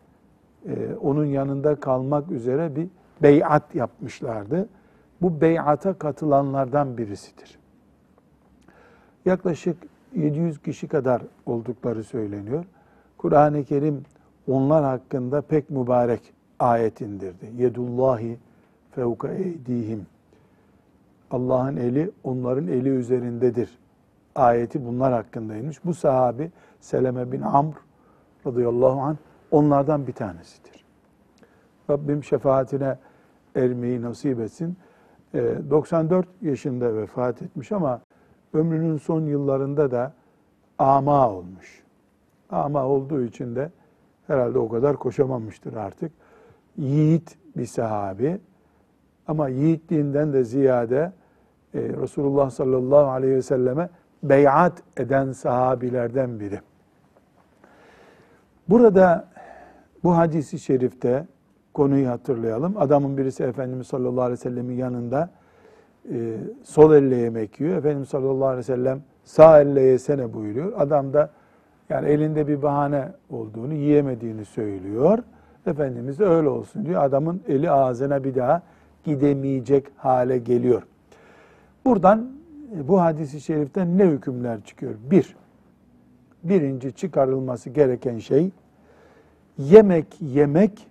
e, 0.66 0.94
onun 1.02 1.24
yanında 1.24 1.74
kalmak 1.74 2.30
üzere 2.30 2.76
bir 2.76 2.88
beyat 3.22 3.74
yapmışlardı. 3.74 4.68
Bu 5.22 5.40
beyata 5.40 5.94
katılanlardan 5.94 6.98
birisidir. 6.98 7.58
Yaklaşık 9.24 9.76
700 10.16 10.62
kişi 10.62 10.88
kadar 10.88 11.22
oldukları 11.46 12.04
söyleniyor. 12.04 12.64
Kur'an-ı 13.18 13.64
Kerim 13.64 14.02
onlar 14.48 14.84
hakkında 14.84 15.40
pek 15.40 15.70
mübarek 15.70 16.32
ayet 16.58 17.00
indirdi. 17.00 17.52
Yedullahi 17.56 18.38
fevka 18.90 19.28
eydihim. 19.28 20.06
Allah'ın 21.30 21.76
eli 21.76 22.10
onların 22.24 22.66
eli 22.66 22.88
üzerindedir. 22.88 23.78
Ayeti 24.34 24.86
bunlar 24.86 25.12
hakkındaymış. 25.12 25.84
Bu 25.84 25.94
sahabi 25.94 26.50
Seleme 26.80 27.32
bin 27.32 27.40
Amr 27.40 27.74
radıyallahu 28.46 29.00
anh 29.00 29.16
onlardan 29.50 30.06
bir 30.06 30.12
tanesidir. 30.12 30.84
Rabbim 31.90 32.24
şefaatine 32.24 32.98
ermeyi 33.56 34.02
nasip 34.02 34.40
etsin. 34.40 34.76
94 35.34 36.26
Ee, 36.26 36.48
yaşında 36.48 36.96
vefat 36.96 37.42
etmiş 37.42 37.72
ama 37.72 38.00
ömrünün 38.52 38.96
son 38.96 39.26
yıllarında 39.26 39.90
da 39.90 40.12
ama 40.78 41.30
olmuş. 41.30 41.82
Ama 42.50 42.84
olduğu 42.84 43.22
için 43.22 43.56
de 43.56 43.70
herhalde 44.26 44.58
o 44.58 44.68
kadar 44.68 44.96
koşamamıştır 44.96 45.74
artık. 45.74 46.12
Yiğit 46.76 47.38
bir 47.56 47.66
sahabi 47.66 48.40
ama 49.28 49.48
yiğitliğinden 49.48 50.32
de 50.32 50.44
ziyade 50.44 51.12
e, 51.74 51.80
Resulullah 51.80 52.50
sallallahu 52.50 53.10
aleyhi 53.10 53.34
ve 53.34 53.42
selleme 53.42 53.88
beyat 54.22 54.82
eden 54.96 55.32
sahabilerden 55.32 56.40
biri. 56.40 56.60
Burada 58.68 59.28
bu 60.04 60.16
hadisi 60.16 60.58
şerifte 60.58 61.26
konuyu 61.78 62.08
hatırlayalım. 62.08 62.74
Adamın 62.78 63.18
birisi 63.18 63.44
Efendimiz 63.44 63.86
sallallahu 63.86 64.22
aleyhi 64.22 64.40
ve 64.40 64.42
sellemin 64.42 64.76
yanında 64.76 65.30
e, 66.12 66.36
sol 66.64 66.94
elle 66.94 67.16
yemek 67.16 67.60
yiyor. 67.60 67.76
Efendimiz 67.76 68.08
sallallahu 68.08 68.46
aleyhi 68.46 68.58
ve 68.58 68.62
sellem 68.62 69.02
sağ 69.24 69.60
elle 69.60 69.80
yesene 69.80 70.34
buyuruyor. 70.34 70.72
Adam 70.76 71.12
da 71.12 71.30
yani 71.88 72.08
elinde 72.08 72.48
bir 72.48 72.62
bahane 72.62 73.08
olduğunu, 73.30 73.74
yiyemediğini 73.74 74.44
söylüyor. 74.44 75.18
Efendimiz 75.66 76.18
de 76.18 76.24
öyle 76.24 76.48
olsun 76.48 76.86
diyor. 76.86 77.02
Adamın 77.02 77.42
eli 77.48 77.70
ağzına 77.70 78.24
bir 78.24 78.34
daha 78.34 78.62
gidemeyecek 79.04 79.86
hale 79.96 80.38
geliyor. 80.38 80.82
Buradan 81.84 82.30
e, 82.76 82.88
bu 82.88 83.00
hadisi 83.00 83.40
şeriften 83.40 83.98
ne 83.98 84.04
hükümler 84.04 84.60
çıkıyor? 84.60 84.94
Bir, 85.10 85.36
birinci 86.42 86.92
çıkarılması 86.92 87.70
gereken 87.70 88.18
şey 88.18 88.50
yemek 89.58 90.06
yemek, 90.20 90.87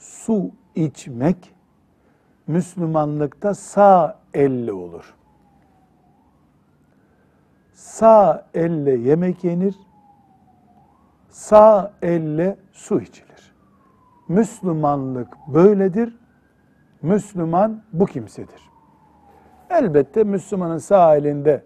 su 0.00 0.50
içmek 0.74 1.54
Müslümanlıkta 2.46 3.54
sağ 3.54 4.18
elle 4.34 4.72
olur. 4.72 5.14
Sağ 7.72 8.46
elle 8.54 8.90
yemek 8.90 9.44
yenir, 9.44 9.76
sağ 11.28 11.92
elle 12.02 12.56
su 12.72 13.00
içilir. 13.00 13.52
Müslümanlık 14.28 15.28
böyledir. 15.48 16.16
Müslüman 17.02 17.82
bu 17.92 18.06
kimsedir. 18.06 18.70
Elbette 19.70 20.24
Müslümanın 20.24 20.78
sağ 20.78 21.16
elinde 21.16 21.64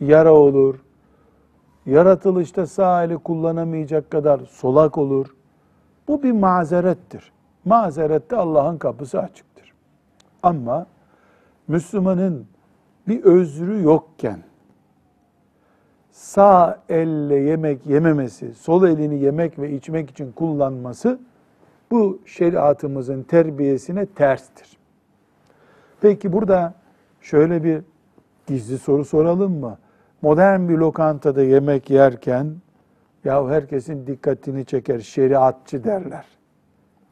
yara 0.00 0.34
olur. 0.34 0.84
Yaratılışta 1.86 2.66
sağ 2.66 3.04
eli 3.04 3.18
kullanamayacak 3.18 4.10
kadar 4.10 4.40
solak 4.40 4.98
olur. 4.98 5.34
Bu 6.08 6.22
bir 6.22 6.32
mazerettir. 6.32 7.32
Mazerette 7.66 8.36
Allah'ın 8.36 8.78
kapısı 8.78 9.20
açıktır. 9.20 9.72
Ama 10.42 10.86
Müslümanın 11.68 12.46
bir 13.08 13.24
özrü 13.24 13.82
yokken 13.82 14.38
sağ 16.10 16.82
elle 16.88 17.36
yemek 17.36 17.86
yememesi, 17.86 18.54
sol 18.54 18.88
elini 18.88 19.18
yemek 19.18 19.58
ve 19.58 19.72
içmek 19.72 20.10
için 20.10 20.32
kullanması 20.32 21.18
bu 21.90 22.20
şeriatımızın 22.26 23.22
terbiyesine 23.22 24.06
terstir. 24.06 24.78
Peki 26.00 26.32
burada 26.32 26.74
şöyle 27.20 27.64
bir 27.64 27.82
gizli 28.46 28.78
soru 28.78 29.04
soralım 29.04 29.60
mı? 29.60 29.78
Modern 30.22 30.68
bir 30.68 30.76
lokantada 30.76 31.42
yemek 31.42 31.90
yerken 31.90 32.54
ya 33.24 33.48
herkesin 33.48 34.06
dikkatini 34.06 34.64
çeker 34.64 35.00
şeriatçı 35.00 35.84
derler. 35.84 36.35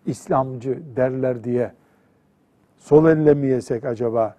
İslamcı 0.06 0.78
derler 0.96 1.44
diye 1.44 1.72
sol 2.76 3.06
elle 3.06 3.34
mi 3.34 3.46
yesek 3.46 3.84
acaba? 3.84 4.34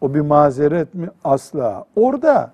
O 0.00 0.14
bir 0.14 0.20
mazeret 0.20 0.94
mi? 0.94 1.08
Asla. 1.24 1.84
Orada 1.96 2.52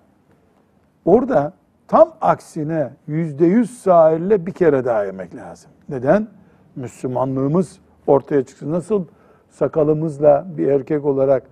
orada 1.05 1.53
tam 1.89 2.13
aksine 2.21 2.91
yüzde 3.07 3.47
yüz 3.47 3.79
sağ 3.79 4.11
elle 4.11 4.47
bir 4.47 4.53
kere 4.53 4.85
daha 4.85 5.05
yemek 5.05 5.37
lazım. 5.37 5.71
Neden? 5.89 6.29
Müslümanlığımız 6.77 7.79
ortaya 8.07 8.45
çıksın. 8.45 8.73
Nasıl 8.73 9.05
sakalımızla 9.51 10.47
bir 10.57 10.69
erkek 10.69 11.05
olarak 11.05 11.43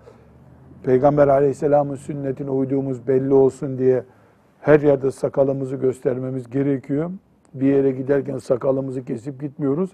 Peygamber 0.83 1.29
aleyhisselamın 1.29 1.97
sünnetine 1.97 2.51
uyduğumuz 2.51 3.09
belli 3.09 3.35
olsun 3.35 3.79
diye 3.79 4.05
her 4.61 4.81
yerde 4.81 5.11
sakalımızı 5.11 5.77
göstermemiz 5.77 6.51
gerekiyor. 6.51 7.11
Bir 7.55 7.67
yere 7.67 7.91
giderken 7.91 8.39
sakalımızı 8.39 9.05
kesip 9.05 9.41
gitmiyoruz. 9.41 9.91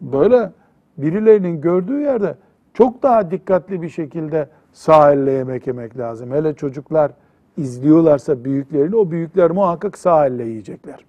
Böyle 0.00 0.52
birilerinin 0.98 1.60
gördüğü 1.60 2.00
yerde 2.00 2.34
çok 2.74 3.02
daha 3.02 3.30
dikkatli 3.30 3.82
bir 3.82 3.88
şekilde 3.88 4.48
sağ 4.72 5.12
yemek 5.32 5.66
yemek 5.66 5.98
lazım. 5.98 6.30
Hele 6.30 6.54
çocuklar 6.54 7.12
izliyorlarsa 7.56 8.44
büyüklerini 8.44 8.96
o 8.96 9.10
büyükler 9.10 9.50
muhakkak 9.50 9.98
sağ 9.98 10.26
yiyecekler. 10.44 11.04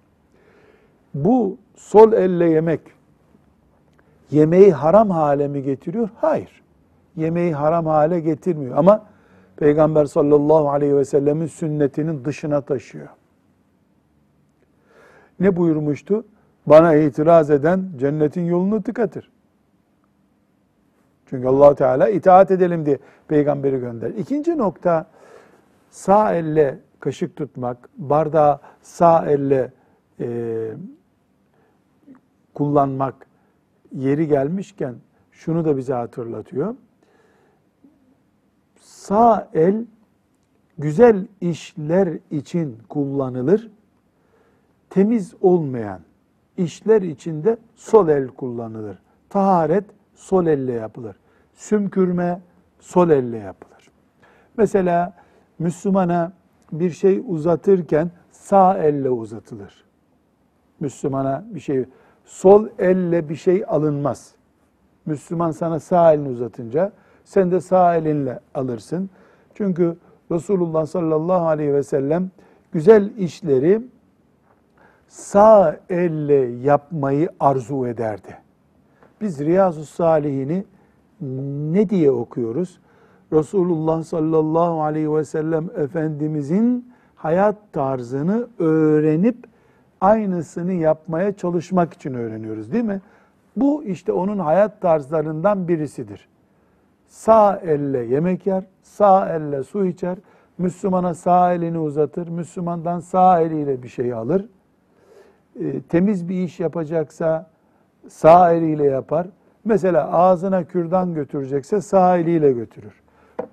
Bu 1.14 1.56
sol 1.76 2.12
elle 2.12 2.50
yemek 2.50 2.80
yemeği 4.30 4.72
haram 4.72 5.10
hale 5.10 5.48
mi 5.48 5.62
getiriyor? 5.62 6.08
Hayır. 6.16 6.62
Yemeği 7.16 7.54
haram 7.54 7.86
hale 7.86 8.20
getirmiyor 8.20 8.76
ama 8.76 9.06
Peygamber 9.56 10.04
sallallahu 10.04 10.70
aleyhi 10.70 10.96
ve 10.96 11.04
sellemin 11.04 11.46
sünnetinin 11.46 12.24
dışına 12.24 12.60
taşıyor. 12.60 13.08
Ne 15.40 15.56
buyurmuştu? 15.56 16.24
Bana 16.70 16.94
itiraz 16.94 17.50
eden 17.50 17.90
cennetin 17.96 18.44
yolunu 18.44 18.82
tıkatır. 18.82 19.30
Çünkü 21.26 21.48
allah 21.48 21.74
Teala 21.74 22.08
itaat 22.08 22.50
edelim 22.50 22.86
diye 22.86 22.98
peygamberi 23.28 23.80
gönder. 23.80 24.10
İkinci 24.10 24.58
nokta 24.58 25.06
sağ 25.90 26.34
elle 26.34 26.78
kaşık 27.00 27.36
tutmak, 27.36 27.88
bardağı 27.96 28.60
sağ 28.82 29.26
elle 29.26 29.72
e, 30.20 30.70
kullanmak 32.54 33.26
yeri 33.92 34.28
gelmişken 34.28 34.94
şunu 35.32 35.64
da 35.64 35.76
bize 35.76 35.94
hatırlatıyor. 35.94 36.74
Sağ 38.80 39.48
el 39.54 39.84
güzel 40.78 41.26
işler 41.40 42.18
için 42.30 42.78
kullanılır. 42.88 43.70
Temiz 44.90 45.34
olmayan 45.40 46.00
işler 46.64 47.02
içinde 47.02 47.56
sol 47.74 48.08
el 48.08 48.28
kullanılır. 48.28 48.98
Taharet 49.28 49.84
sol 50.14 50.46
elle 50.46 50.72
yapılır. 50.72 51.16
Sümkürme 51.54 52.40
sol 52.80 53.10
elle 53.10 53.38
yapılır. 53.38 53.90
Mesela 54.56 55.14
Müslümana 55.58 56.32
bir 56.72 56.90
şey 56.90 57.22
uzatırken 57.26 58.10
sağ 58.30 58.78
elle 58.78 59.10
uzatılır. 59.10 59.84
Müslümana 60.80 61.44
bir 61.50 61.60
şey 61.60 61.84
sol 62.24 62.68
elle 62.78 63.28
bir 63.28 63.36
şey 63.36 63.64
alınmaz. 63.68 64.34
Müslüman 65.06 65.50
sana 65.50 65.80
sağ 65.80 66.12
elini 66.12 66.28
uzatınca 66.28 66.92
sen 67.24 67.50
de 67.50 67.60
sağ 67.60 67.96
elinle 67.96 68.40
alırsın. 68.54 69.10
Çünkü 69.54 69.96
Resulullah 70.30 70.86
sallallahu 70.86 71.46
aleyhi 71.46 71.74
ve 71.74 71.82
sellem 71.82 72.30
güzel 72.72 73.16
işleri 73.18 73.82
sağ 75.10 75.76
elle 75.90 76.34
yapmayı 76.62 77.28
arzu 77.40 77.86
ederdi. 77.86 78.36
Biz 79.20 79.40
Riyazu 79.40 79.84
Salihini 79.84 80.64
ne 81.72 81.90
diye 81.90 82.10
okuyoruz? 82.10 82.80
Resulullah 83.32 84.02
sallallahu 84.02 84.82
aleyhi 84.82 85.14
ve 85.14 85.24
sellem 85.24 85.70
Efendimizin 85.76 86.92
hayat 87.14 87.56
tarzını 87.72 88.48
öğrenip 88.58 89.36
aynısını 90.00 90.72
yapmaya 90.72 91.36
çalışmak 91.36 91.92
için 91.92 92.14
öğreniyoruz 92.14 92.72
değil 92.72 92.84
mi? 92.84 93.00
Bu 93.56 93.84
işte 93.84 94.12
onun 94.12 94.38
hayat 94.38 94.80
tarzlarından 94.80 95.68
birisidir. 95.68 96.28
Sağ 97.06 97.56
elle 97.56 97.98
yemek 97.98 98.46
yer, 98.46 98.64
sağ 98.82 99.28
elle 99.28 99.62
su 99.62 99.86
içer, 99.86 100.18
Müslümana 100.58 101.14
sağ 101.14 101.52
elini 101.54 101.78
uzatır, 101.78 102.28
Müslümandan 102.28 103.00
sağ 103.00 103.40
eliyle 103.40 103.82
bir 103.82 103.88
şey 103.88 104.12
alır. 104.12 104.46
E, 105.60 105.80
temiz 105.80 106.28
bir 106.28 106.42
iş 106.42 106.60
yapacaksa 106.60 107.50
sağ 108.08 108.52
eliyle 108.52 108.84
yapar. 108.84 109.26
Mesela 109.64 110.12
ağzına 110.12 110.64
kürdan 110.64 111.14
götürecekse 111.14 111.80
sağ 111.80 112.18
eliyle 112.18 112.52
götürür. 112.52 112.92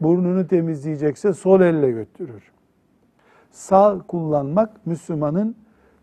Burnunu 0.01 0.47
temizleyecekse 0.47 1.33
sol 1.33 1.62
elle 1.62 1.91
götürür. 1.91 2.51
Sağ 3.51 4.01
kullanmak 4.07 4.86
Müslümanın 4.86 5.55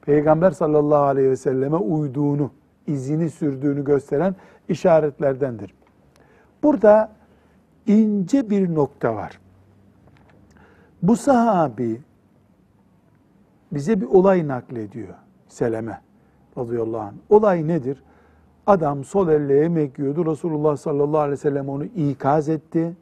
Peygamber 0.02 0.50
sallallahu 0.50 1.02
aleyhi 1.02 1.30
ve 1.30 1.36
selleme 1.36 1.76
uyduğunu, 1.76 2.50
izini 2.86 3.30
sürdüğünü 3.30 3.84
gösteren 3.84 4.34
işaretlerdendir. 4.68 5.74
Burada 6.62 7.12
ince 7.86 8.50
bir 8.50 8.74
nokta 8.74 9.14
var. 9.14 9.40
Bu 11.02 11.16
sahabi 11.16 12.00
bize 13.72 14.00
bir 14.00 14.06
olay 14.06 14.48
naklediyor. 14.48 15.14
Seleme 15.54 16.00
radıyallahu 16.58 17.00
anh. 17.00 17.14
Olay 17.30 17.68
nedir? 17.68 18.02
Adam 18.66 19.04
sol 19.04 19.28
elle 19.28 19.54
yemek 19.54 19.98
yiyordu. 19.98 20.26
Resulullah 20.26 20.76
sallallahu 20.76 21.18
aleyhi 21.18 21.32
ve 21.32 21.36
sellem 21.36 21.68
onu 21.68 21.84
ikaz 21.84 22.48
etti. 22.48 22.96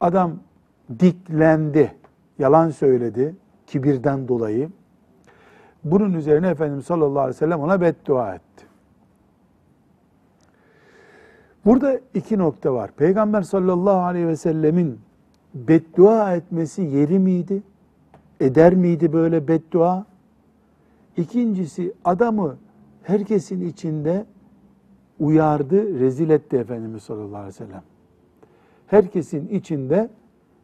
Adam 0.00 0.32
diklendi. 1.00 1.94
Yalan 2.38 2.70
söyledi. 2.70 3.36
Kibirden 3.66 4.28
dolayı. 4.28 4.70
Bunun 5.84 6.12
üzerine 6.12 6.48
Efendimiz 6.48 6.84
sallallahu 6.84 7.20
aleyhi 7.20 7.34
ve 7.36 7.38
sellem 7.38 7.60
ona 7.60 7.80
beddua 7.80 8.34
etti. 8.34 8.66
Burada 11.64 12.00
iki 12.14 12.38
nokta 12.38 12.74
var. 12.74 12.90
Peygamber 12.96 13.42
sallallahu 13.42 14.00
aleyhi 14.00 14.28
ve 14.28 14.36
sellemin 14.36 15.00
beddua 15.54 16.34
etmesi 16.34 16.82
yeri 16.82 17.18
miydi? 17.18 17.62
Eder 18.40 18.74
miydi 18.74 19.12
böyle 19.12 19.48
beddua? 19.48 20.06
İkincisi 21.18 21.92
adamı 22.04 22.56
herkesin 23.02 23.68
içinde 23.68 24.26
uyardı, 25.20 26.00
rezil 26.00 26.30
etti 26.30 26.56
Efendimiz 26.56 27.02
sallallahu 27.02 27.36
aleyhi 27.36 27.46
ve 27.48 27.52
sellem. 27.52 27.82
Herkesin 28.86 29.48
içinde 29.48 30.10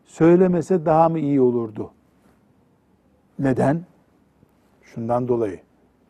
söylemese 0.05 0.87
daha 0.87 1.09
mı 1.09 1.19
iyi 1.19 1.41
olurdu? 1.41 1.91
Neden? 3.39 3.85
Şundan 4.83 5.29
dolayı. 5.29 5.61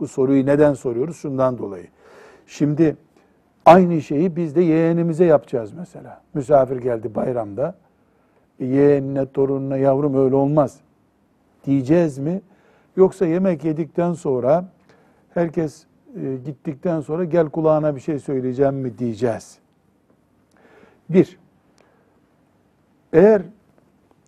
Bu 0.00 0.08
soruyu 0.08 0.46
neden 0.46 0.74
soruyoruz? 0.74 1.16
Şundan 1.16 1.58
dolayı. 1.58 1.86
Şimdi 2.46 2.96
aynı 3.66 4.02
şeyi 4.02 4.36
biz 4.36 4.56
de 4.56 4.62
yeğenimize 4.62 5.24
yapacağız 5.24 5.72
mesela. 5.72 6.22
Misafir 6.34 6.76
geldi 6.76 7.14
bayramda. 7.14 7.74
E, 8.60 8.64
yeğenine, 8.64 9.26
torununa, 9.32 9.76
yavrum 9.76 10.14
öyle 10.14 10.34
olmaz 10.34 10.80
diyeceğiz 11.64 12.18
mi? 12.18 12.42
Yoksa 12.96 13.26
yemek 13.26 13.64
yedikten 13.64 14.12
sonra 14.12 14.64
herkes 15.34 15.84
e, 16.16 16.36
gittikten 16.44 17.00
sonra 17.00 17.24
gel 17.24 17.48
kulağına 17.48 17.96
bir 17.96 18.00
şey 18.00 18.18
söyleyeceğim 18.18 18.74
mi 18.74 18.98
diyeceğiz. 18.98 19.58
Bir, 21.10 21.38
eğer 23.12 23.42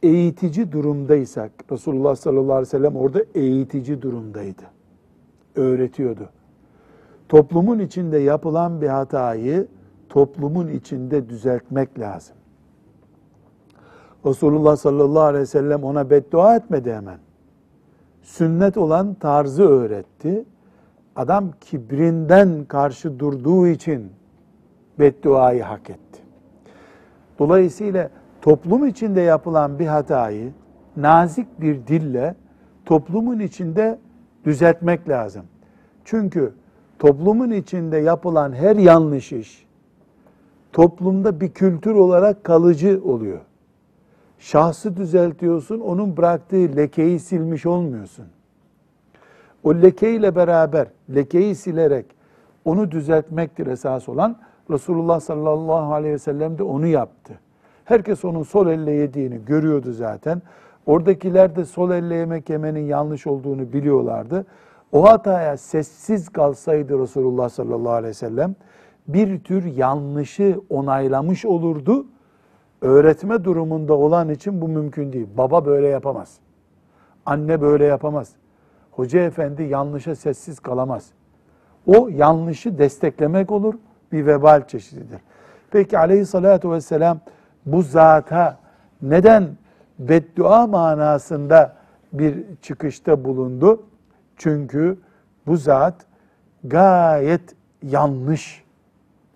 eğitici 0.03 0.73
durumdaysak, 0.73 1.53
Resulullah 1.73 2.17
sallallahu 2.17 2.53
aleyhi 2.53 2.67
ve 2.67 2.71
sellem 2.71 2.97
orada 2.97 3.21
eğitici 3.35 4.03
durumdaydı. 4.03 4.63
Öğretiyordu. 5.55 6.29
Toplumun 7.29 7.79
içinde 7.79 8.19
yapılan 8.19 8.81
bir 8.81 8.89
hatayı 8.89 9.67
toplumun 10.09 10.69
içinde 10.69 11.29
düzeltmek 11.29 11.99
lazım. 11.99 12.37
Resulullah 14.27 14.77
sallallahu 14.77 15.23
aleyhi 15.23 15.43
ve 15.43 15.47
sellem 15.47 15.85
ona 15.85 16.11
beddua 16.11 16.57
etmedi 16.57 16.93
hemen. 16.93 17.19
Sünnet 18.27 18.77
olan 18.77 19.15
tarzı 19.15 19.69
öğretti. 19.69 20.45
Adam 21.17 21.51
kibrinden 21.61 22.65
karşı 22.65 23.19
durduğu 23.19 23.67
için 23.67 24.13
bedduayı 24.99 25.63
hak 25.63 25.91
etti. 25.91 26.21
Dolayısıyla 27.39 28.11
toplum 28.43 28.87
içinde 28.87 29.21
yapılan 29.21 29.79
bir 29.79 29.87
hatayı 29.87 30.53
nazik 30.97 31.61
bir 31.61 31.87
dille 31.87 32.35
toplumun 32.85 33.39
içinde 33.39 33.99
düzeltmek 34.45 35.09
lazım. 35.09 35.43
Çünkü 36.05 36.53
toplumun 36.99 37.51
içinde 37.51 37.97
yapılan 37.97 38.53
her 38.53 38.77
yanlış 38.77 39.33
iş 39.33 39.67
toplumda 40.73 41.41
bir 41.41 41.51
kültür 41.51 41.95
olarak 41.95 42.45
kalıcı 42.45 43.01
oluyor. 43.05 43.41
Şahsı 44.39 44.97
düzeltiyorsun, 44.97 45.81
onun 45.81 46.17
bıraktığı 46.17 46.77
lekeyi 46.77 47.21
silmiş 47.21 47.67
olmuyorsun. 47.67 48.27
O 49.65 49.75
lekeyle 49.75 50.37
beraber, 50.37 50.87
lekeyi 51.15 51.55
silerek 51.55 52.07
onu 52.65 52.91
düzeltmektir 52.91 53.67
esas 53.67 54.09
olan. 54.09 54.37
Resulullah 54.71 55.21
sallallahu 55.21 55.95
aleyhi 55.95 56.15
ve 56.15 56.19
sellem 56.19 56.59
de 56.59 56.63
onu 56.63 56.87
yaptı. 56.87 57.33
Herkes 57.85 58.25
onun 58.25 58.43
sol 58.43 58.67
elle 58.67 58.91
yediğini 58.91 59.45
görüyordu 59.45 59.93
zaten. 59.93 60.43
Oradakiler 60.87 61.57
de 61.57 61.65
sol 61.65 61.91
elle 61.91 62.15
yemek 62.15 62.51
yemenin 62.51 62.87
yanlış 62.87 63.27
olduğunu 63.27 63.73
biliyorlardı. 63.73 64.47
O 64.93 65.09
hataya 65.09 65.57
sessiz 65.57 66.29
kalsaydı 66.29 66.99
Resulullah 66.99 67.49
sallallahu 67.49 67.93
aleyhi 67.93 68.11
ve 68.11 68.15
sellem 68.15 68.55
bir 69.09 69.41
tür 69.41 69.65
yanlışı 69.65 70.61
onaylamış 70.71 71.45
olurdu. 71.45 72.07
Öğretme 72.87 73.45
durumunda 73.45 73.95
olan 73.95 74.29
için 74.29 74.61
bu 74.61 74.69
mümkün 74.69 75.13
değil. 75.13 75.27
Baba 75.37 75.67
böyle 75.67 75.87
yapamaz. 75.89 76.39
Anne 77.27 77.61
böyle 77.61 77.85
yapamaz. 77.85 78.33
Hoca 78.91 79.21
efendi 79.21 79.63
yanlışa 79.63 80.15
sessiz 80.15 80.61
kalamaz. 80.61 81.11
O 81.87 82.09
yanlışı 82.09 82.79
desteklemek 82.79 83.53
olur, 83.53 83.75
bir 84.13 84.27
vebal 84.27 84.67
çeşididir. 84.67 85.21
Peki 85.71 85.99
aleyhissalatü 85.99 86.71
vesselam 86.71 87.21
bu 87.67 87.83
zata 87.83 88.59
neden 89.03 89.49
beddua 89.99 90.67
manasında 90.67 91.77
bir 92.13 92.45
çıkışta 92.63 93.25
bulundu? 93.25 93.83
Çünkü 94.37 94.99
bu 95.47 95.57
zat 95.57 95.95
gayet 96.65 97.55
yanlış, 97.83 98.65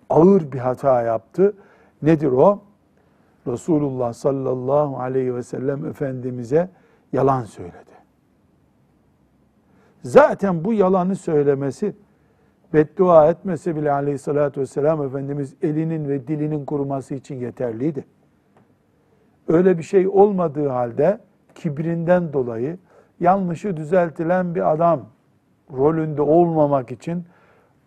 ağır 0.09 0.51
bir 0.51 0.59
hata 0.59 1.01
yaptı. 1.01 1.53
Nedir 2.01 2.31
o? 2.31 2.61
Resulullah 3.47 4.13
sallallahu 4.13 4.99
aleyhi 4.99 5.35
ve 5.35 5.43
sellem 5.43 5.85
Efendimiz'e 5.85 6.69
yalan 7.13 7.43
söyledi. 7.43 7.91
Zaten 10.03 10.63
bu 10.63 10.73
yalanı 10.73 11.15
söylemesi, 11.15 11.95
beddua 12.73 13.29
etmese 13.29 13.75
bile 13.75 13.91
aleyhissalatü 13.91 14.61
vesselam 14.61 15.03
Efendimiz 15.03 15.55
elinin 15.61 16.09
ve 16.09 16.27
dilinin 16.27 16.65
kuruması 16.65 17.15
için 17.15 17.35
yeterliydi. 17.35 18.05
Öyle 19.47 19.77
bir 19.77 19.83
şey 19.83 20.07
olmadığı 20.07 20.67
halde 20.67 21.19
kibrinden 21.55 22.33
dolayı 22.33 22.77
yanlışı 23.19 23.77
düzeltilen 23.77 24.55
bir 24.55 24.71
adam 24.71 25.01
rolünde 25.77 26.21
olmamak 26.21 26.91
için 26.91 27.25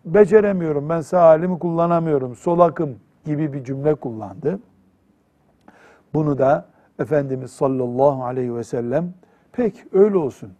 beceremiyorum, 0.05 0.89
ben 0.89 1.01
sağ 1.01 1.35
elimi 1.35 1.59
kullanamıyorum, 1.59 2.35
sol 2.35 2.59
akım 2.59 2.95
gibi 3.25 3.53
bir 3.53 3.63
cümle 3.63 3.95
kullandı. 3.95 4.59
Bunu 6.15 6.37
da 6.37 6.65
Efendimiz 6.99 7.51
sallallahu 7.51 8.23
aleyhi 8.23 8.55
ve 8.55 8.63
sellem 8.63 9.13
pek 9.51 9.85
öyle 9.93 10.17
olsun 10.17 10.51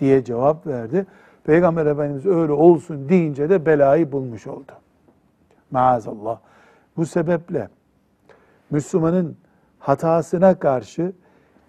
diye 0.00 0.24
cevap 0.24 0.66
verdi. 0.66 1.06
Peygamber 1.44 1.86
Efendimiz 1.86 2.26
öyle 2.26 2.52
olsun 2.52 3.08
deyince 3.08 3.50
de 3.50 3.66
belayı 3.66 4.12
bulmuş 4.12 4.46
oldu. 4.46 4.72
Maazallah. 5.70 6.38
Bu 6.96 7.06
sebeple 7.06 7.68
Müslümanın 8.70 9.36
hatasına 9.78 10.58
karşı 10.58 11.12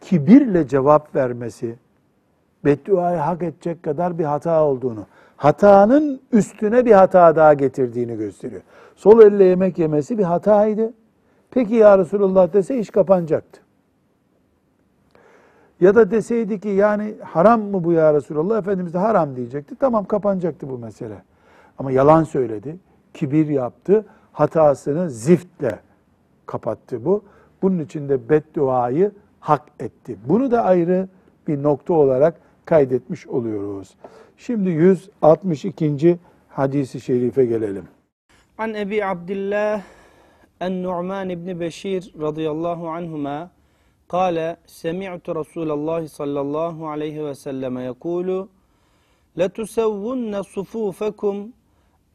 kibirle 0.01 0.67
cevap 0.67 1.15
vermesi, 1.15 1.75
bedduayı 2.65 3.17
hak 3.17 3.43
edecek 3.43 3.83
kadar 3.83 4.19
bir 4.19 4.25
hata 4.25 4.63
olduğunu, 4.63 5.05
hatanın 5.37 6.21
üstüne 6.31 6.85
bir 6.85 6.91
hata 6.91 7.35
daha 7.35 7.53
getirdiğini 7.53 8.17
gösteriyor. 8.17 8.61
Sol 8.95 9.21
elle 9.21 9.43
yemek 9.43 9.77
yemesi 9.77 10.17
bir 10.17 10.23
hataydı. 10.23 10.93
Peki 11.55 11.75
ya 11.75 11.97
Resulullah 11.97 12.53
dese 12.53 12.79
iş 12.79 12.89
kapanacaktı. 12.89 13.61
Ya 15.81 15.95
da 15.95 16.11
deseydi 16.11 16.59
ki 16.59 16.69
yani 16.69 17.13
haram 17.23 17.61
mı 17.61 17.83
bu 17.83 17.91
ya 17.91 18.13
Resulullah? 18.13 18.57
Efendimiz 18.57 18.93
de 18.93 18.97
haram 18.97 19.35
diyecekti. 19.35 19.75
Tamam 19.75 20.05
kapanacaktı 20.05 20.69
bu 20.69 20.77
mesele. 20.77 21.21
Ama 21.77 21.91
yalan 21.91 22.23
söyledi, 22.23 22.77
kibir 23.13 23.47
yaptı, 23.47 24.05
hatasını 24.31 25.09
ziftle 25.09 25.79
kapattı 26.45 27.05
bu. 27.05 27.23
Bunun 27.61 27.79
için 27.79 28.09
de 28.09 28.29
bedduayı 28.29 29.11
hak 29.39 29.63
etti. 29.79 30.17
Bunu 30.29 30.51
da 30.51 30.63
ayrı 30.63 31.07
bir 31.47 31.63
nokta 31.63 31.93
olarak 31.93 32.35
kaydetmiş 32.65 33.27
oluyoruz. 33.27 33.95
Şimdi 34.37 34.69
162. 34.69 36.17
hadisi 36.49 37.01
şerife 37.01 37.45
gelelim. 37.45 37.83
An 38.57 38.73
Ebi 38.73 39.05
Abdillah 39.05 39.81
en-Nu'man 40.61 41.29
İbni 41.29 41.59
Beşir 41.59 42.13
radıyallahu 42.21 42.89
anhuma 42.89 43.51
kâle 44.07 44.57
semi'tu 44.65 45.35
Resulallah 45.35 46.07
sallallahu 46.07 46.87
aleyhi 46.87 47.25
ve 47.25 47.35
selleme 47.35 47.83
yekulu 47.83 48.49
letusevvunne 49.37 50.43
sufufekum 50.43 51.53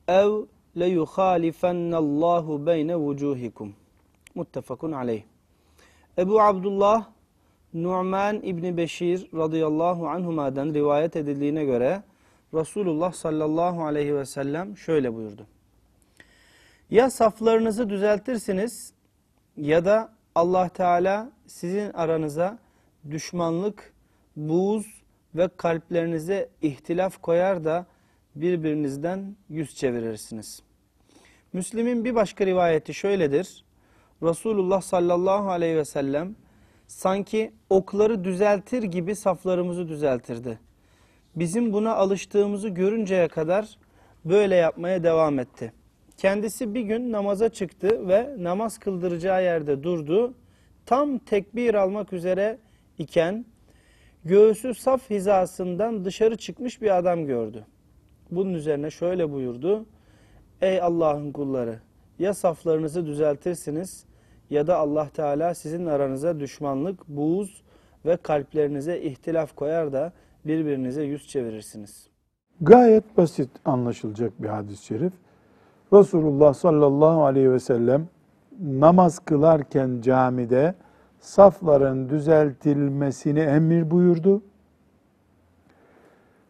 ev 0.08 0.30
leyuhalifennallahu 0.78 2.66
beyne 2.66 2.96
vucuhikum. 2.96 3.74
Muttefakun 4.34 4.92
aleyh. 4.92 5.22
Ebu 6.18 6.40
Abdullah 6.40 7.04
Nu'man 7.74 8.42
İbni 8.42 8.76
Beşir 8.76 9.28
radıyallahu 9.34 10.08
anhuma'dan 10.08 10.74
rivayet 10.74 11.16
edildiğine 11.16 11.64
göre 11.64 12.02
Resulullah 12.54 13.12
sallallahu 13.12 13.84
aleyhi 13.84 14.14
ve 14.14 14.24
sellem 14.24 14.76
şöyle 14.76 15.14
buyurdu. 15.14 15.46
Ya 16.90 17.10
saflarınızı 17.10 17.90
düzeltirsiniz 17.90 18.92
ya 19.56 19.84
da 19.84 20.12
Allah 20.34 20.68
Teala 20.68 21.32
sizin 21.46 21.92
aranıza 21.92 22.58
düşmanlık, 23.10 23.92
buğz 24.36 24.86
ve 25.34 25.48
kalplerinize 25.56 26.48
ihtilaf 26.62 27.22
koyar 27.22 27.64
da 27.64 27.86
birbirinizden 28.34 29.36
yüz 29.48 29.74
çevirirsiniz. 29.74 30.62
Müslim'in 31.52 32.04
bir 32.04 32.14
başka 32.14 32.46
rivayeti 32.46 32.94
şöyledir. 32.94 33.64
Resulullah 34.22 34.80
sallallahu 34.80 35.50
aleyhi 35.50 35.76
ve 35.76 35.84
sellem 35.84 36.36
sanki 36.86 37.52
okları 37.70 38.24
düzeltir 38.24 38.82
gibi 38.82 39.16
saflarımızı 39.16 39.88
düzeltirdi. 39.88 40.58
Bizim 41.36 41.72
buna 41.72 41.94
alıştığımızı 41.94 42.68
görünceye 42.68 43.28
kadar 43.28 43.78
böyle 44.24 44.54
yapmaya 44.54 45.02
devam 45.02 45.38
etti. 45.38 45.72
Kendisi 46.20 46.74
bir 46.74 46.80
gün 46.80 47.12
namaza 47.12 47.48
çıktı 47.48 48.08
ve 48.08 48.34
namaz 48.38 48.78
kıldıracağı 48.78 49.42
yerde 49.42 49.82
durdu. 49.82 50.34
Tam 50.86 51.18
tekbir 51.18 51.74
almak 51.74 52.12
üzere 52.12 52.58
iken 52.98 53.44
göğsü 54.24 54.74
saf 54.74 55.10
hizasından 55.10 56.04
dışarı 56.04 56.36
çıkmış 56.36 56.82
bir 56.82 56.98
adam 56.98 57.26
gördü. 57.26 57.66
Bunun 58.30 58.54
üzerine 58.54 58.90
şöyle 58.90 59.32
buyurdu. 59.32 59.86
Ey 60.60 60.82
Allah'ın 60.82 61.32
kulları 61.32 61.78
ya 62.18 62.34
saflarınızı 62.34 63.06
düzeltirsiniz 63.06 64.04
ya 64.50 64.66
da 64.66 64.76
Allah 64.76 65.08
Teala 65.14 65.54
sizin 65.54 65.86
aranıza 65.86 66.40
düşmanlık, 66.40 67.08
buğz 67.08 67.62
ve 68.06 68.16
kalplerinize 68.16 69.00
ihtilaf 69.00 69.56
koyar 69.56 69.92
da 69.92 70.12
birbirinize 70.44 71.02
yüz 71.02 71.28
çevirirsiniz. 71.28 72.08
Gayet 72.60 73.16
basit 73.16 73.50
anlaşılacak 73.64 74.42
bir 74.42 74.48
hadis-i 74.48 74.84
şerif. 74.84 75.12
Resulullah 75.92 76.54
sallallahu 76.54 77.24
aleyhi 77.24 77.52
ve 77.52 77.60
sellem 77.60 78.08
namaz 78.60 79.18
kılarken 79.18 80.00
camide 80.00 80.74
safların 81.20 82.08
düzeltilmesini 82.08 83.40
emir 83.40 83.90
buyurdu. 83.90 84.42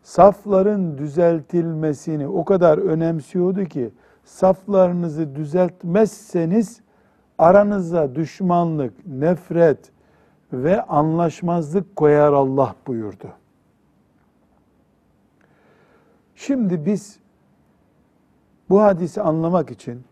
Safların 0.03 0.99
düzeltilmesini 0.99 2.29
o 2.29 2.45
kadar 2.45 2.79
önemsiyordu 2.79 3.65
ki 3.65 3.91
saflarınızı 4.25 5.35
düzeltmezseniz 5.35 6.81
aranıza 7.39 8.15
düşmanlık, 8.15 9.07
nefret 9.07 9.79
ve 10.53 10.83
anlaşmazlık 10.83 11.97
koyar 11.97 12.33
Allah 12.33 12.75
buyurdu. 12.87 13.29
Şimdi 16.35 16.87
biz 16.87 17.20
bu 18.71 18.83
hadisi 18.83 19.23
anlamak 19.23 19.71
için 19.71 20.05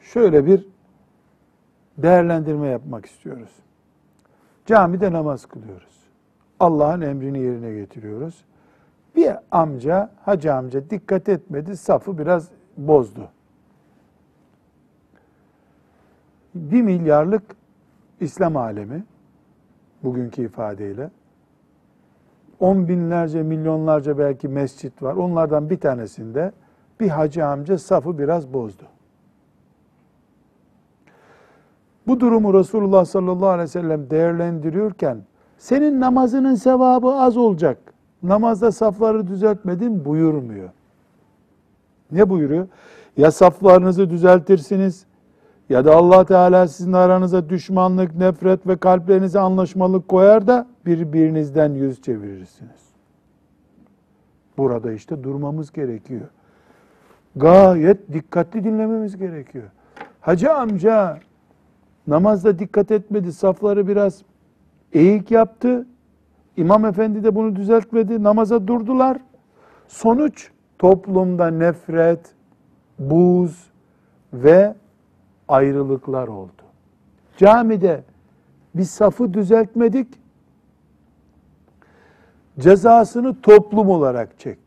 şöyle 0.00 0.46
bir 0.46 0.66
değerlendirme 1.98 2.68
yapmak 2.68 3.06
istiyoruz. 3.06 3.50
Camide 4.66 5.12
namaz 5.12 5.46
kılıyoruz. 5.46 5.96
Allah'ın 6.60 7.00
emrini 7.00 7.38
yerine 7.38 7.74
getiriyoruz. 7.74 8.44
Bir 9.16 9.32
amca, 9.50 10.10
hacı 10.24 10.54
amca 10.54 10.90
dikkat 10.90 11.28
etmedi, 11.28 11.76
safı 11.76 12.18
biraz 12.18 12.48
bozdu. 12.76 13.28
Bir 16.54 16.82
milyarlık 16.82 17.42
İslam 18.20 18.56
alemi, 18.56 19.04
bugünkü 20.02 20.42
ifadeyle, 20.42 21.10
on 22.60 22.88
binlerce, 22.88 23.42
milyonlarca 23.42 24.18
belki 24.18 24.48
mescit 24.48 25.02
var. 25.02 25.14
Onlardan 25.14 25.70
bir 25.70 25.80
tanesinde 25.80 26.52
bir 27.00 27.08
hacı 27.08 27.46
amca 27.46 27.78
safı 27.78 28.18
biraz 28.18 28.52
bozdu. 28.52 28.82
Bu 32.06 32.20
durumu 32.20 32.54
Resulullah 32.54 33.04
sallallahu 33.04 33.48
aleyhi 33.48 33.68
ve 33.68 33.72
sellem 33.72 34.10
değerlendiriyorken 34.10 35.18
senin 35.58 36.00
namazının 36.00 36.54
sevabı 36.54 37.08
az 37.08 37.36
olacak. 37.36 37.78
Namazda 38.22 38.72
safları 38.72 39.26
düzeltmedin 39.26 40.04
buyurmuyor. 40.04 40.68
Ne 42.12 42.30
buyuruyor? 42.30 42.68
Ya 43.16 43.30
saflarınızı 43.30 44.10
düzeltirsiniz 44.10 45.06
ya 45.68 45.84
da 45.84 45.96
Allah 45.96 46.24
Teala 46.24 46.68
sizin 46.68 46.92
aranıza 46.92 47.48
düşmanlık, 47.48 48.14
nefret 48.14 48.66
ve 48.66 48.76
kalplerinize 48.76 49.40
anlaşmalık 49.40 50.08
koyar 50.08 50.46
da 50.46 50.66
birbirinizden 50.86 51.74
yüz 51.74 52.02
çevirirsiniz. 52.02 52.86
Burada 54.58 54.92
işte 54.92 55.24
durmamız 55.24 55.72
gerekiyor. 55.72 56.28
Gayet 57.36 58.12
dikkatli 58.12 58.64
dinlememiz 58.64 59.16
gerekiyor. 59.16 59.64
Hacı 60.20 60.52
amca 60.52 61.18
namazda 62.06 62.58
dikkat 62.58 62.90
etmedi, 62.90 63.32
safları 63.32 63.88
biraz 63.88 64.22
eğik 64.92 65.30
yaptı. 65.30 65.86
İmam 66.56 66.84
efendi 66.84 67.24
de 67.24 67.34
bunu 67.34 67.56
düzeltmedi, 67.56 68.22
namaza 68.22 68.66
durdular. 68.66 69.18
Sonuç 69.88 70.50
toplumda 70.78 71.50
nefret, 71.50 72.20
buz 72.98 73.70
ve 74.32 74.74
ayrılıklar 75.48 76.28
oldu. 76.28 76.62
Camide 77.36 78.02
bir 78.74 78.84
safı 78.84 79.34
düzeltmedik, 79.34 80.08
cezasını 82.58 83.40
toplum 83.40 83.88
olarak 83.88 84.38
çektik. 84.38 84.65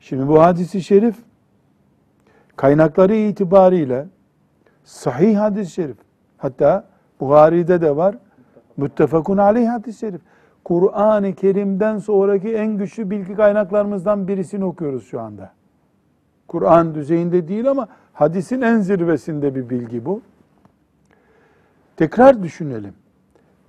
Şimdi 0.00 0.28
bu 0.28 0.42
hadisi 0.42 0.82
şerif 0.82 1.16
kaynakları 2.56 3.14
itibariyle 3.14 4.06
sahih 4.84 5.38
hadis-i 5.38 5.70
şerif. 5.70 5.96
Hatta 6.38 6.84
Buhari'de 7.20 7.80
de 7.80 7.96
var. 7.96 8.16
Müttefakun 8.76 9.38
aleyh 9.38 9.68
hadis-i 9.68 9.98
şerif. 9.98 10.20
Kur'an-ı 10.64 11.34
Kerim'den 11.34 11.98
sonraki 11.98 12.54
en 12.54 12.78
güçlü 12.78 13.10
bilgi 13.10 13.34
kaynaklarımızdan 13.34 14.28
birisini 14.28 14.64
okuyoruz 14.64 15.06
şu 15.06 15.20
anda. 15.20 15.52
Kur'an 16.48 16.94
düzeyinde 16.94 17.48
değil 17.48 17.70
ama 17.70 17.88
hadisin 18.12 18.60
en 18.60 18.80
zirvesinde 18.80 19.54
bir 19.54 19.70
bilgi 19.70 20.04
bu. 20.04 20.22
Tekrar 21.96 22.42
düşünelim. 22.42 22.94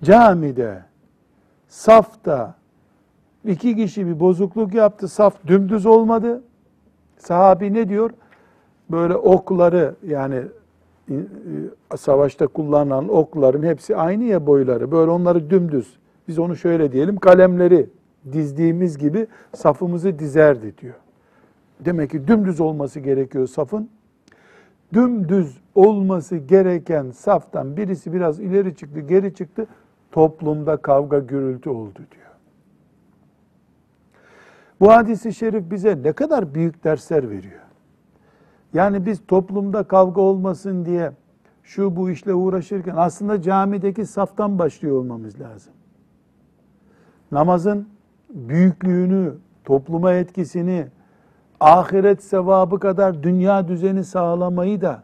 Camide, 0.02 0.82
safta 1.68 2.54
iki 3.44 3.76
kişi 3.76 4.06
bir 4.06 4.20
bozukluk 4.20 4.74
yaptı. 4.74 5.08
Saf 5.08 5.46
dümdüz 5.46 5.86
olmadı. 5.86 6.42
Sahabi 7.18 7.74
ne 7.74 7.88
diyor? 7.88 8.10
Böyle 8.90 9.16
okları 9.16 9.94
yani 10.06 10.42
savaşta 11.96 12.46
kullanılan 12.46 13.08
okların 13.08 13.62
hepsi 13.62 13.96
aynı 13.96 14.24
ya 14.24 14.46
boyları. 14.46 14.92
Böyle 14.92 15.10
onları 15.10 15.50
dümdüz. 15.50 15.96
Biz 16.28 16.38
onu 16.38 16.56
şöyle 16.56 16.92
diyelim. 16.92 17.16
Kalemleri 17.16 17.86
dizdiğimiz 18.32 18.98
gibi 18.98 19.26
safımızı 19.54 20.18
dizerdi 20.18 20.78
diyor. 20.78 20.94
Demek 21.80 22.10
ki 22.10 22.28
dümdüz 22.28 22.60
olması 22.60 23.00
gerekiyor 23.00 23.46
safın. 23.46 23.88
Dümdüz 24.94 25.58
olması 25.74 26.36
gereken 26.36 27.10
saftan 27.10 27.76
birisi 27.76 28.12
biraz 28.12 28.40
ileri 28.40 28.76
çıktı, 28.76 29.00
geri 29.00 29.34
çıktı. 29.34 29.66
Toplumda 30.12 30.76
kavga 30.76 31.18
gürültü 31.18 31.70
oldu 31.70 31.96
diyor. 31.96 32.31
Bu 34.82 34.92
hadisi 34.92 35.34
şerif 35.34 35.70
bize 35.70 35.98
ne 36.02 36.12
kadar 36.12 36.54
büyük 36.54 36.84
dersler 36.84 37.30
veriyor. 37.30 37.60
Yani 38.74 39.06
biz 39.06 39.26
toplumda 39.28 39.82
kavga 39.82 40.20
olmasın 40.20 40.84
diye 40.84 41.12
şu 41.62 41.96
bu 41.96 42.10
işle 42.10 42.34
uğraşırken 42.34 42.94
aslında 42.96 43.42
camideki 43.42 44.06
saftan 44.06 44.58
başlıyor 44.58 44.96
olmamız 44.96 45.40
lazım. 45.40 45.72
Namazın 47.32 47.88
büyüklüğünü, 48.30 49.34
topluma 49.64 50.12
etkisini, 50.12 50.86
ahiret 51.60 52.22
sevabı 52.22 52.80
kadar 52.80 53.22
dünya 53.22 53.68
düzeni 53.68 54.04
sağlamayı 54.04 54.80
da 54.80 55.02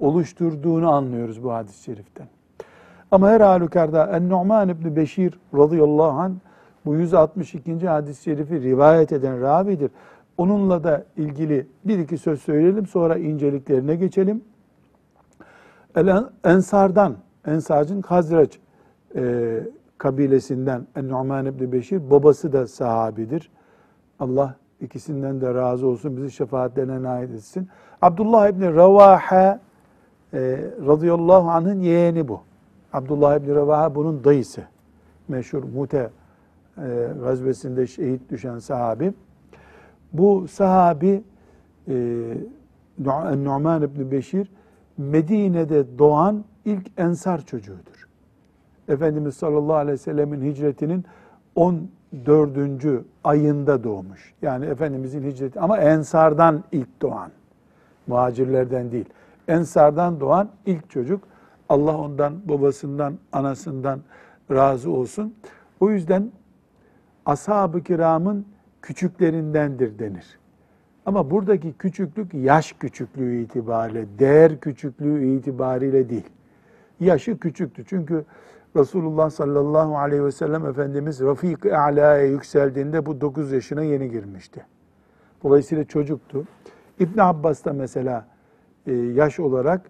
oluşturduğunu 0.00 0.90
anlıyoruz 0.90 1.44
bu 1.44 1.52
hadis-i 1.52 1.82
şeriften. 1.82 2.26
Ama 3.10 3.28
her 3.28 3.40
halükarda 3.40 4.06
En-Nu'man 4.06 4.68
İbni 4.68 4.96
Beşir 4.96 5.40
radıyallahu 5.54 6.20
anh 6.20 6.34
bu 6.86 6.94
162. 6.94 7.88
hadis-i 7.88 8.22
şerifi 8.22 8.62
rivayet 8.62 9.12
eden 9.12 9.40
ravidir. 9.40 9.90
Onunla 10.38 10.84
da 10.84 11.04
ilgili 11.16 11.66
bir 11.84 11.98
iki 11.98 12.18
söz 12.18 12.42
söyleyelim 12.42 12.86
sonra 12.86 13.16
inceliklerine 13.16 13.96
geçelim. 13.96 14.44
El 15.96 16.24
Ensardan, 16.44 17.16
Ensarcın 17.46 18.02
Hazreç 18.02 18.58
e, 19.16 19.60
kabilesinden 19.98 20.86
En-Nu'man 20.96 21.46
İbni 21.46 21.72
Beşir, 21.72 22.10
babası 22.10 22.52
da 22.52 22.66
sahabidir. 22.66 23.50
Allah 24.20 24.54
ikisinden 24.80 25.40
de 25.40 25.54
razı 25.54 25.86
olsun, 25.86 26.16
bizi 26.16 26.30
şefaatlerine 26.30 27.02
nail 27.02 27.34
etsin. 27.34 27.68
Abdullah 28.02 28.48
İbni 28.48 28.74
Revaha 28.74 29.60
e, 30.34 30.38
radıyallahu 30.86 31.50
anh'ın 31.50 31.80
yeğeni 31.80 32.28
bu. 32.28 32.40
Abdullah 32.92 33.36
İbni 33.36 33.54
Revaha 33.54 33.94
bunun 33.94 34.24
dayısı. 34.24 34.62
Meşhur 35.28 35.62
Mute 35.64 36.10
e, 36.78 37.08
gazvesinde 37.22 37.86
şehit 37.86 38.30
düşen 38.30 38.58
sahabi. 38.58 39.12
Bu 40.12 40.48
sahabi 40.48 41.22
e, 41.88 41.94
Nu'man 42.98 43.82
İbni 43.82 44.10
Beşir 44.10 44.50
Medine'de 44.98 45.98
doğan 45.98 46.44
ilk 46.64 46.90
ensar 46.96 47.46
çocuğudur. 47.46 48.08
Efendimiz 48.88 49.34
sallallahu 49.34 49.76
aleyhi 49.76 49.92
ve 49.92 49.98
sellemin 49.98 50.50
hicretinin 50.50 51.04
14. 51.54 53.04
ayında 53.24 53.84
doğmuş. 53.84 54.34
Yani 54.42 54.66
Efendimizin 54.66 55.22
hicreti 55.22 55.60
ama 55.60 55.78
ensardan 55.78 56.64
ilk 56.72 57.02
doğan. 57.02 57.30
Muhacirlerden 58.06 58.92
değil. 58.92 59.08
Ensardan 59.48 60.20
doğan 60.20 60.48
ilk 60.66 60.90
çocuk. 60.90 61.24
Allah 61.68 61.98
ondan, 61.98 62.48
babasından, 62.48 63.14
anasından 63.32 64.00
razı 64.50 64.90
olsun. 64.90 65.34
O 65.80 65.90
yüzden 65.90 66.32
ashab-ı 67.26 67.82
kiramın 67.82 68.46
küçüklerindendir 68.82 69.98
denir. 69.98 70.38
Ama 71.06 71.30
buradaki 71.30 71.72
küçüklük 71.72 72.34
yaş 72.34 72.72
küçüklüğü 72.72 73.42
itibariyle, 73.42 74.06
değer 74.18 74.60
küçüklüğü 74.60 75.26
itibariyle 75.26 76.08
değil. 76.08 76.30
Yaşı 77.00 77.38
küçüktü. 77.38 77.84
Çünkü 77.86 78.24
Resulullah 78.76 79.30
sallallahu 79.30 79.98
aleyhi 79.98 80.24
ve 80.24 80.32
sellem 80.32 80.66
Efendimiz 80.66 81.20
Rafik-i 81.20 81.76
Ala'ya 81.76 82.26
yükseldiğinde 82.26 83.06
bu 83.06 83.20
9 83.20 83.52
yaşına 83.52 83.82
yeni 83.82 84.10
girmişti. 84.10 84.66
Dolayısıyla 85.44 85.84
çocuktu. 85.84 86.44
İbn 87.00 87.20
Abbas 87.20 87.64
da 87.64 87.72
mesela 87.72 88.26
e, 88.86 88.92
yaş 88.92 89.40
olarak 89.40 89.80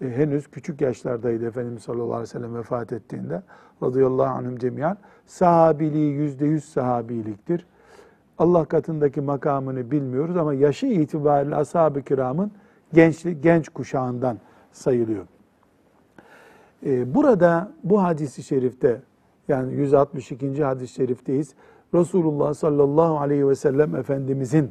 e, 0.00 0.10
henüz 0.10 0.46
küçük 0.46 0.80
yaşlardaydı 0.80 1.46
Efendimiz 1.46 1.82
sallallahu 1.82 2.14
aleyhi 2.14 2.22
ve 2.22 2.26
sellem 2.26 2.54
vefat 2.54 2.92
ettiğinde. 2.92 3.42
Radıyallahu 3.82 4.28
anhüm 4.28 4.58
cemiyan. 4.58 4.98
Sahabiliği 5.26 6.12
yüzde 6.12 6.46
yüz 6.46 6.64
sahabiliktir. 6.64 7.66
Allah 8.38 8.64
katındaki 8.64 9.20
makamını 9.20 9.90
bilmiyoruz 9.90 10.36
ama 10.36 10.54
yaşı 10.54 10.86
itibariyle 10.86 11.56
ashab-ı 11.56 12.02
kiramın 12.02 12.52
genç, 12.92 13.26
genç 13.42 13.68
kuşağından 13.68 14.38
sayılıyor. 14.72 15.26
Ee, 16.86 17.14
burada 17.14 17.72
bu 17.84 18.02
hadisi 18.02 18.42
şerifte 18.42 19.02
yani 19.48 19.74
162. 19.74 20.64
hadis-i 20.64 20.94
şerifteyiz. 20.94 21.54
Resulullah 21.94 22.54
sallallahu 22.54 23.18
aleyhi 23.18 23.48
ve 23.48 23.54
sellem 23.54 23.96
Efendimizin 23.96 24.70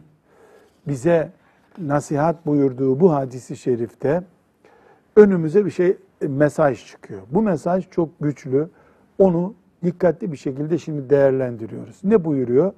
bize 0.87 1.31
nasihat 1.77 2.45
buyurduğu 2.45 2.99
bu 2.99 3.13
hadisi 3.13 3.57
şerifte 3.57 4.23
önümüze 5.15 5.65
bir 5.65 5.71
şey 5.71 5.97
mesaj 6.21 6.87
çıkıyor. 6.87 7.21
Bu 7.31 7.41
mesaj 7.41 7.89
çok 7.89 8.09
güçlü. 8.19 8.69
Onu 9.17 9.53
dikkatli 9.83 10.31
bir 10.31 10.37
şekilde 10.37 10.77
şimdi 10.77 11.09
değerlendiriyoruz. 11.09 11.99
Ne 12.03 12.25
buyuruyor? 12.25 12.73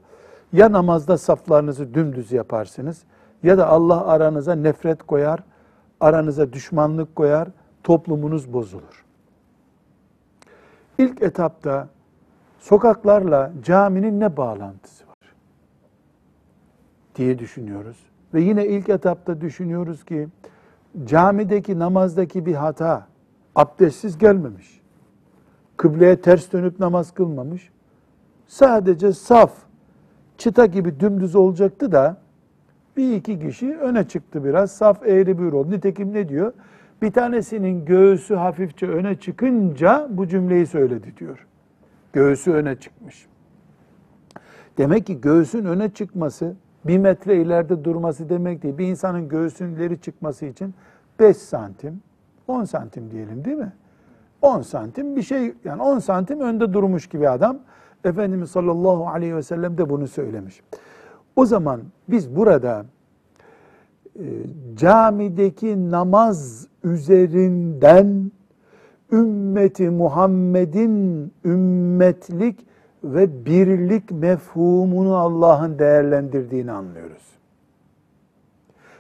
Ya 0.54 0.72
namazda 0.72 1.18
saflarınızı 1.18 1.94
dümdüz 1.94 2.32
yaparsınız 2.32 3.04
ya 3.44 3.58
da 3.58 3.68
Allah 3.68 4.08
aranıza 4.08 4.56
nefret 4.56 5.04
koyar, 5.04 5.40
aranıza 6.00 6.54
düşmanlık 6.54 7.16
koyar, 7.16 7.48
toplumunuz 7.84 8.54
bozulur. 8.54 9.06
İlk 10.98 11.22
etapta 11.22 11.88
sokaklarla 12.60 13.52
caminin 13.64 14.20
ne 14.20 14.38
bağlantısı 14.38 15.08
var 15.08 15.34
diye 17.16 17.40
düşünüyoruz. 17.40 17.98
Ve 18.34 18.42
yine 18.42 18.68
ilk 18.68 18.90
etapta 18.90 19.42
düşünüyoruz 19.42 20.06
ki 20.06 20.28
camideki 21.06 21.80
namazdaki 21.80 22.46
bir 22.46 22.56
hata 22.56 23.08
abdestsiz 23.56 24.18
gelmemiş. 24.18 24.82
Kıbleye 25.78 26.22
ters 26.22 26.52
dönüp 26.52 26.80
namaz 26.80 27.12
kılmamış. 27.12 27.70
Sadece 28.48 29.14
saf, 29.14 29.52
çıta 30.38 30.66
gibi 30.66 31.00
dümdüz 31.00 31.36
olacaktı 31.36 31.92
da 31.92 32.18
bir 32.98 33.16
iki 33.16 33.40
kişi 33.40 33.78
öne 33.78 34.08
çıktı 34.08 34.44
biraz. 34.44 34.72
Saf 34.72 35.08
eğri 35.08 35.40
bir 35.40 35.52
oldu. 35.52 35.72
Nitekim 35.72 36.14
ne 36.14 36.30
diyor? 36.30 36.54
Bir 37.02 37.12
tanesinin 37.12 37.86
göğsü 37.86 38.36
hafifçe 38.36 38.88
öne 38.88 39.16
çıkınca 39.16 40.08
bu 40.10 40.28
cümleyi 40.28 40.66
söyledi 40.66 41.14
diyor. 41.18 41.48
Göğsü 42.14 42.52
öne 42.52 42.76
çıkmış. 42.76 43.28
Demek 44.78 45.06
ki 45.06 45.22
göğsün 45.22 45.66
öne 45.66 45.90
çıkması 45.90 46.56
bir 46.88 46.98
metre 46.98 47.42
ileride 47.42 47.84
durması 47.84 48.30
demek 48.30 48.64
değil. 48.64 48.78
Bir 48.78 48.88
insanın 48.88 49.30
göğsünün 49.30 49.76
ileri 49.76 50.02
çıkması 50.02 50.46
için 50.46 50.74
5 51.20 51.38
santim, 51.38 52.02
10 52.48 52.64
santim 52.64 53.12
diyelim 53.12 53.46
değil 53.46 53.58
mi? 53.58 53.72
10 54.42 54.62
santim 54.62 55.16
bir 55.16 55.22
şey 55.22 55.54
yani 55.64 55.82
10 55.82 56.00
santim 56.00 56.40
önde 56.40 56.74
durmuş 56.74 57.08
gibi 57.08 57.30
adam. 57.30 57.58
Efendimiz 58.04 58.52
sallallahu 58.52 59.08
aleyhi 59.08 59.36
ve 59.36 59.44
sellem 59.44 59.78
de 59.78 59.90
bunu 59.90 60.08
söylemiş. 60.08 60.62
O 61.36 61.46
zaman 61.46 61.82
biz 62.10 62.36
burada 62.36 62.86
e, 64.16 64.26
camideki 64.76 65.92
namaz 65.92 66.68
üzerinden 66.84 68.32
ümmeti 69.12 69.90
Muhammed'in 69.90 71.34
ümmetlik 71.46 72.67
ve 73.04 73.46
birlik 73.46 74.12
mefhumunu 74.12 75.16
Allah'ın 75.16 75.80
değerlendirdiğini 75.80 76.72
anlıyoruz. 76.72 77.28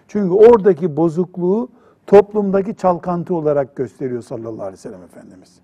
Çünkü 0.07 0.33
oradaki 0.33 0.97
bozukluğu 0.97 1.69
toplumdaki 2.07 2.75
çalkantı 2.75 3.35
olarak 3.35 3.75
gösteriyor 3.75 4.21
sallallahu 4.21 4.61
aleyhi 4.61 4.73
ve 4.73 4.77
sellem 4.77 5.03
Efendimiz. 5.03 5.59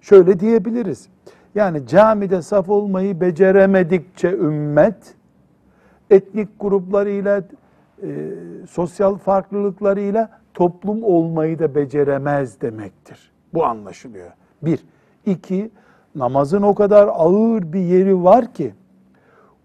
Şöyle 0.00 0.40
diyebiliriz. 0.40 1.08
Yani 1.54 1.86
camide 1.86 2.42
saf 2.42 2.68
olmayı 2.68 3.20
beceremedikçe 3.20 4.30
ümmet, 4.32 5.14
etnik 6.10 6.48
gruplarıyla, 6.60 7.42
e, 8.02 8.30
sosyal 8.70 9.16
farklılıklarıyla 9.16 10.40
toplum 10.54 11.04
olmayı 11.04 11.58
da 11.58 11.74
beceremez 11.74 12.60
demektir. 12.60 13.32
Bu 13.54 13.64
anlaşılıyor. 13.64 14.30
Bir. 14.62 14.80
iki 15.26 15.70
namazın 16.14 16.62
o 16.62 16.74
kadar 16.74 17.08
ağır 17.12 17.72
bir 17.72 17.80
yeri 17.80 18.24
var 18.24 18.54
ki, 18.54 18.74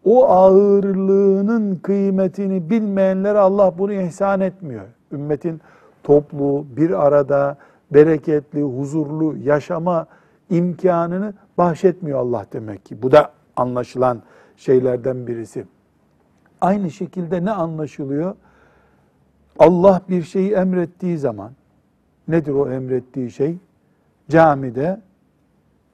o 0.06 0.28
ağırlığının 0.28 1.76
kıymetini 1.76 2.70
bilmeyenlere 2.70 3.38
Allah 3.40 3.74
bunu 3.78 3.94
ihsan 3.94 4.42
etmiyor. 4.42 4.86
Ümmetin 5.12 5.62
toplu, 6.04 6.66
bir 6.78 7.06
arada, 7.06 7.58
bereketli, 7.92 8.62
huzurlu 8.62 9.38
yaşama 9.38 10.08
imkanını 10.50 11.34
bahşetmiyor 11.58 12.20
Allah 12.20 12.46
demek 12.54 12.86
ki. 12.86 13.02
Bu 13.02 13.12
da 13.12 13.32
anlaşılan 13.56 14.22
şeylerden 14.58 15.28
birisi. 15.28 15.66
Aynı 16.62 16.92
şekilde 16.92 17.46
ne 17.46 17.52
anlaşılıyor? 17.52 18.36
Allah 19.60 20.02
bir 20.10 20.24
şeyi 20.24 20.52
emrettiği 20.52 21.18
zaman, 21.18 21.52
nedir 22.28 22.54
o 22.54 22.72
emrettiği 22.72 23.32
şey? 23.32 23.58
Camide 24.30 25.02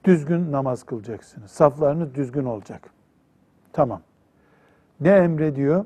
düzgün 0.04 0.52
namaz 0.52 0.84
kılacaksınız. 0.84 1.52
Saflarınız 1.52 2.16
düzgün 2.16 2.46
olacak. 2.46 2.90
Tamam. 3.74 4.02
Ne 5.02 5.10
emrediyor? 5.10 5.86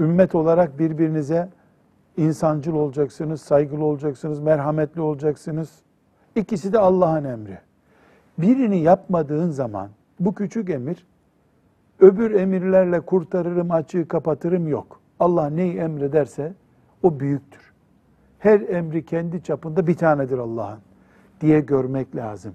Ümmet 0.00 0.34
olarak 0.34 0.78
birbirinize 0.78 1.48
insancıl 2.16 2.74
olacaksınız, 2.74 3.40
saygılı 3.40 3.84
olacaksınız, 3.84 4.40
merhametli 4.40 5.00
olacaksınız. 5.00 5.82
İkisi 6.36 6.72
de 6.72 6.78
Allah'ın 6.78 7.24
emri. 7.24 7.58
Birini 8.38 8.78
yapmadığın 8.78 9.50
zaman 9.50 9.90
bu 10.20 10.34
küçük 10.34 10.70
emir 10.70 11.06
öbür 12.00 12.30
emirlerle 12.30 13.00
kurtarırım, 13.00 13.70
açığı 13.70 14.08
kapatırım 14.08 14.68
yok. 14.68 15.00
Allah 15.20 15.50
neyi 15.50 15.76
emrederse 15.76 16.54
o 17.02 17.20
büyüktür. 17.20 17.72
Her 18.38 18.60
emri 18.60 19.04
kendi 19.04 19.42
çapında 19.42 19.86
bir 19.86 19.94
tanedir 19.94 20.38
Allah'ın 20.38 20.78
diye 21.40 21.60
görmek 21.60 22.16
lazım. 22.16 22.54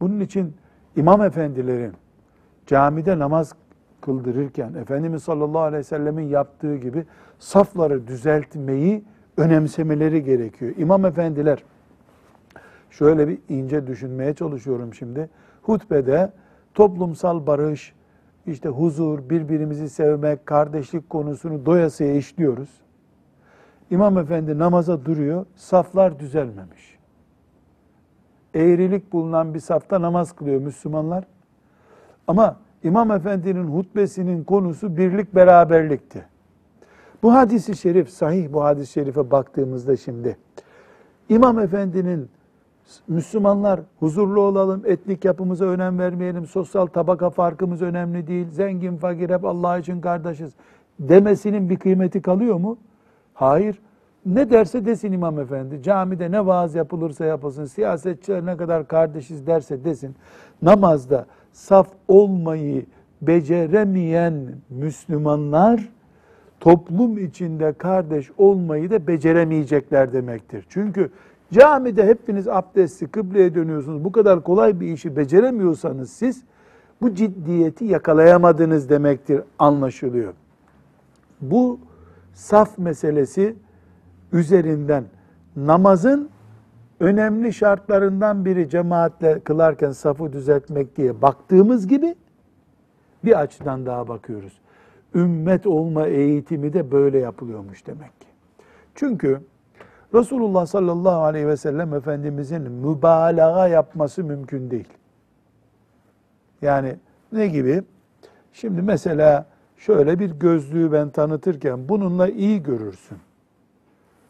Bunun 0.00 0.20
için 0.20 0.54
imam 0.96 1.22
efendilerin 1.22 1.92
camide 2.66 3.18
namaz 3.18 3.54
kıldırırken 4.00 4.74
Efendimiz 4.74 5.22
sallallahu 5.22 5.62
aleyhi 5.62 5.80
ve 5.80 5.84
sellemin 5.84 6.28
yaptığı 6.28 6.76
gibi 6.76 7.04
safları 7.38 8.06
düzeltmeyi 8.06 9.04
önemsemeleri 9.36 10.24
gerekiyor. 10.24 10.74
İmam 10.78 11.04
efendiler 11.04 11.64
şöyle 12.90 13.28
bir 13.28 13.38
ince 13.48 13.86
düşünmeye 13.86 14.34
çalışıyorum 14.34 14.94
şimdi. 14.94 15.30
Hutbede 15.62 16.32
toplumsal 16.74 17.46
barış, 17.46 17.94
işte 18.46 18.68
huzur, 18.68 19.30
birbirimizi 19.30 19.88
sevmek, 19.88 20.46
kardeşlik 20.46 21.10
konusunu 21.10 21.66
doyasıya 21.66 22.14
işliyoruz. 22.14 22.68
İmam 23.90 24.18
efendi 24.18 24.58
namaza 24.58 25.04
duruyor, 25.04 25.46
saflar 25.56 26.18
düzelmemiş. 26.18 26.97
Eğrilik 28.54 29.12
bulunan 29.12 29.54
bir 29.54 29.60
safta 29.60 30.02
namaz 30.02 30.32
kılıyor 30.32 30.60
Müslümanlar. 30.60 31.24
Ama 32.26 32.56
İmam 32.82 33.10
Efendi'nin 33.10 33.64
hutbesinin 33.64 34.44
konusu 34.44 34.96
birlik 34.96 35.34
beraberlikti. 35.34 36.24
Bu 37.22 37.34
hadisi 37.34 37.76
şerif, 37.76 38.10
sahih 38.10 38.52
bu 38.52 38.64
hadis-i 38.64 38.92
şerife 38.92 39.30
baktığımızda 39.30 39.96
şimdi, 39.96 40.36
İmam 41.28 41.58
Efendi'nin 41.58 42.28
Müslümanlar 43.08 43.80
huzurlu 43.98 44.40
olalım, 44.40 44.82
etnik 44.84 45.24
yapımıza 45.24 45.64
önem 45.64 45.98
vermeyelim, 45.98 46.46
sosyal 46.46 46.86
tabaka 46.86 47.30
farkımız 47.30 47.82
önemli 47.82 48.26
değil, 48.26 48.48
zengin 48.50 48.96
fakir 48.96 49.30
hep 49.30 49.44
Allah 49.44 49.78
için 49.78 50.00
kardeşiz 50.00 50.52
demesinin 51.00 51.70
bir 51.70 51.76
kıymeti 51.76 52.22
kalıyor 52.22 52.56
mu? 52.56 52.78
Hayır. 53.34 53.78
Ne 54.26 54.50
derse 54.50 54.84
desin 54.84 55.12
İmam 55.12 55.40
Efendi, 55.40 55.82
camide 55.82 56.30
ne 56.30 56.46
vaaz 56.46 56.74
yapılırsa 56.74 57.24
yapılsın, 57.24 57.64
siyasetçiler 57.64 58.46
ne 58.46 58.56
kadar 58.56 58.88
kardeşiz 58.88 59.46
derse 59.46 59.84
desin, 59.84 60.14
namazda 60.62 61.26
saf 61.52 61.88
olmayı 62.08 62.86
beceremeyen 63.22 64.34
Müslümanlar, 64.70 65.88
toplum 66.60 67.18
içinde 67.18 67.72
kardeş 67.72 68.30
olmayı 68.38 68.90
da 68.90 69.06
beceremeyecekler 69.06 70.12
demektir. 70.12 70.66
Çünkü 70.68 71.10
camide 71.52 72.06
hepiniz 72.06 72.48
abdestli 72.48 73.06
kıbleye 73.06 73.54
dönüyorsunuz. 73.54 74.04
Bu 74.04 74.12
kadar 74.12 74.42
kolay 74.42 74.80
bir 74.80 74.86
işi 74.86 75.16
beceremiyorsanız 75.16 76.10
siz 76.10 76.42
bu 77.00 77.14
ciddiyeti 77.14 77.84
yakalayamadınız 77.84 78.88
demektir 78.88 79.40
anlaşılıyor. 79.58 80.34
Bu 81.40 81.78
saf 82.34 82.78
meselesi 82.78 83.54
üzerinden 84.32 85.04
namazın 85.56 86.30
önemli 87.00 87.52
şartlarından 87.52 88.44
biri 88.44 88.70
cemaatle 88.70 89.40
kılarken 89.40 89.90
safı 89.90 90.32
düzeltmek 90.32 90.96
diye 90.96 91.22
baktığımız 91.22 91.86
gibi 91.86 92.14
bir 93.24 93.40
açıdan 93.40 93.86
daha 93.86 94.08
bakıyoruz. 94.08 94.60
Ümmet 95.14 95.66
olma 95.66 96.06
eğitimi 96.06 96.72
de 96.72 96.90
böyle 96.90 97.18
yapılıyormuş 97.18 97.86
demek 97.86 98.20
ki. 98.20 98.26
Çünkü 98.94 99.40
Resulullah 100.14 100.66
sallallahu 100.66 101.22
aleyhi 101.22 101.46
ve 101.46 101.56
sellem 101.56 101.94
Efendimizin 101.94 102.62
mübalağa 102.62 103.68
yapması 103.68 104.24
mümkün 104.24 104.70
değil. 104.70 104.88
Yani 106.62 106.96
ne 107.32 107.46
gibi? 107.48 107.82
Şimdi 108.52 108.82
mesela 108.82 109.46
şöyle 109.76 110.18
bir 110.18 110.30
gözlüğü 110.30 110.92
ben 110.92 111.10
tanıtırken 111.10 111.88
bununla 111.88 112.28
iyi 112.28 112.62
görürsün. 112.62 113.18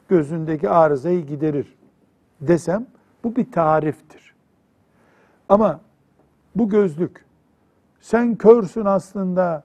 Gözündeki 0.09 0.68
arızayı 0.68 1.26
giderir 1.26 1.78
desem 2.40 2.86
bu 3.24 3.36
bir 3.36 3.52
tariftir. 3.52 4.34
Ama 5.48 5.80
bu 6.54 6.68
gözlük 6.68 7.24
sen 8.00 8.36
körsün 8.36 8.84
aslında 8.84 9.64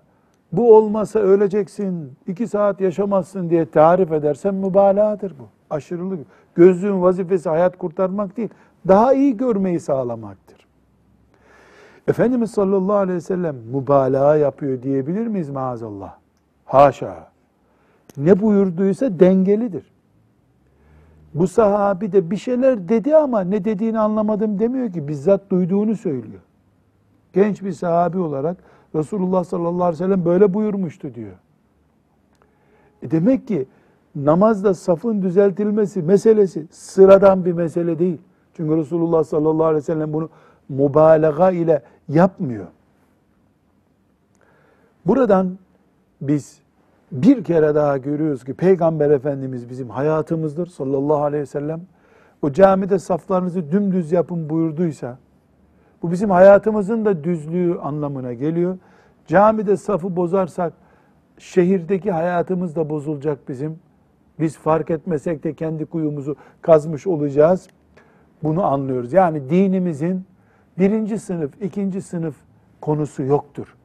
bu 0.52 0.76
olmasa 0.76 1.20
öleceksin, 1.20 2.14
iki 2.28 2.48
saat 2.48 2.82
yaşamazsın 2.82 3.50
diye 3.50 3.66
tarif 3.66 4.12
edersen 4.12 4.56
mübalağadır 4.56 5.34
bu. 5.40 5.48
Aşırılık. 5.70 6.20
Gözlüğün 6.56 7.02
vazifesi 7.02 7.50
hayat 7.50 7.78
kurtarmak 7.78 8.38
değil, 8.38 8.50
daha 8.88 9.14
iyi 9.14 9.38
görmeyi 9.38 9.80
sağlamaktır. 9.80 10.68
Efendimiz 12.08 12.52
sallallahu 12.52 12.96
aleyhi 12.96 13.16
ve 13.16 13.22
sellem 13.22 13.56
mübalağa 13.56 14.36
yapıyor 14.36 14.82
diyebilir 14.82 15.28
miyiz 15.28 15.50
maazallah? 15.50 16.16
Haşa. 16.66 17.28
Ne 18.18 18.42
buyurduysa 18.42 19.20
dengelidir. 19.20 19.93
Bu 21.34 21.48
sahabi 21.48 22.12
de 22.12 22.32
bir 22.32 22.38
şeyler 22.38 22.90
dedi 22.90 23.16
ama 23.16 23.42
ne 23.42 23.66
dediğini 23.66 24.00
anlamadım 24.00 24.60
demiyor 24.60 24.92
ki. 24.92 25.08
Bizzat 25.08 25.50
duyduğunu 25.50 25.96
söylüyor. 25.96 26.42
Genç 27.34 27.64
bir 27.64 27.72
sahabi 27.72 28.20
olarak 28.20 28.58
Resulullah 28.96 29.44
sallallahu 29.44 29.84
aleyhi 29.84 30.04
ve 30.04 30.06
sellem 30.06 30.26
böyle 30.26 30.54
buyurmuştu 30.54 31.16
diyor. 31.16 31.34
E 33.02 33.12
demek 33.12 33.48
ki 33.48 33.66
namazda 34.16 34.74
safın 34.74 35.22
düzeltilmesi 35.22 36.02
meselesi 36.02 36.68
sıradan 36.72 37.46
bir 37.46 37.54
mesele 37.54 38.00
değil. 38.00 38.18
Çünkü 38.54 38.78
Resulullah 38.78 39.24
sallallahu 39.24 39.66
aleyhi 39.66 39.82
ve 39.82 39.86
sellem 39.86 40.14
bunu 40.14 40.30
mübalağa 40.70 41.52
ile 41.52 41.82
yapmıyor. 42.08 42.68
Buradan 45.06 45.58
biz 46.22 46.63
bir 47.14 47.44
kere 47.44 47.76
daha 47.76 47.98
görüyoruz 47.98 48.44
ki 48.44 48.54
Peygamber 48.54 49.10
Efendimiz 49.10 49.70
bizim 49.70 49.90
hayatımızdır 49.90 50.68
sallallahu 50.68 51.24
aleyhi 51.24 51.42
ve 51.42 51.46
sellem. 51.46 51.82
O 52.42 52.52
camide 52.52 53.00
saflarınızı 53.00 53.72
dümdüz 53.72 54.12
yapın 54.12 54.50
buyurduysa, 54.50 55.18
bu 56.02 56.12
bizim 56.12 56.30
hayatımızın 56.30 57.06
da 57.06 57.24
düzlüğü 57.24 57.80
anlamına 57.80 58.34
geliyor. 58.34 58.78
Camide 59.28 59.78
safı 59.78 60.16
bozarsak 60.16 60.74
şehirdeki 61.38 62.12
hayatımız 62.12 62.76
da 62.76 62.90
bozulacak 62.90 63.50
bizim. 63.50 63.80
Biz 64.40 64.58
fark 64.58 64.92
etmesek 64.92 65.44
de 65.44 65.54
kendi 65.54 65.86
kuyumuzu 65.86 66.36
kazmış 66.62 67.08
olacağız. 67.08 67.68
Bunu 68.44 68.64
anlıyoruz. 68.64 69.14
Yani 69.14 69.50
dinimizin 69.50 70.26
birinci 70.80 71.20
sınıf, 71.20 71.62
ikinci 71.62 72.02
sınıf 72.02 72.36
konusu 72.82 73.24
yoktur. 73.24 73.76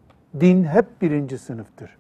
Din 0.41 0.65
hep 0.65 0.87
birinci 1.03 1.39
sınıftır. 1.39 1.98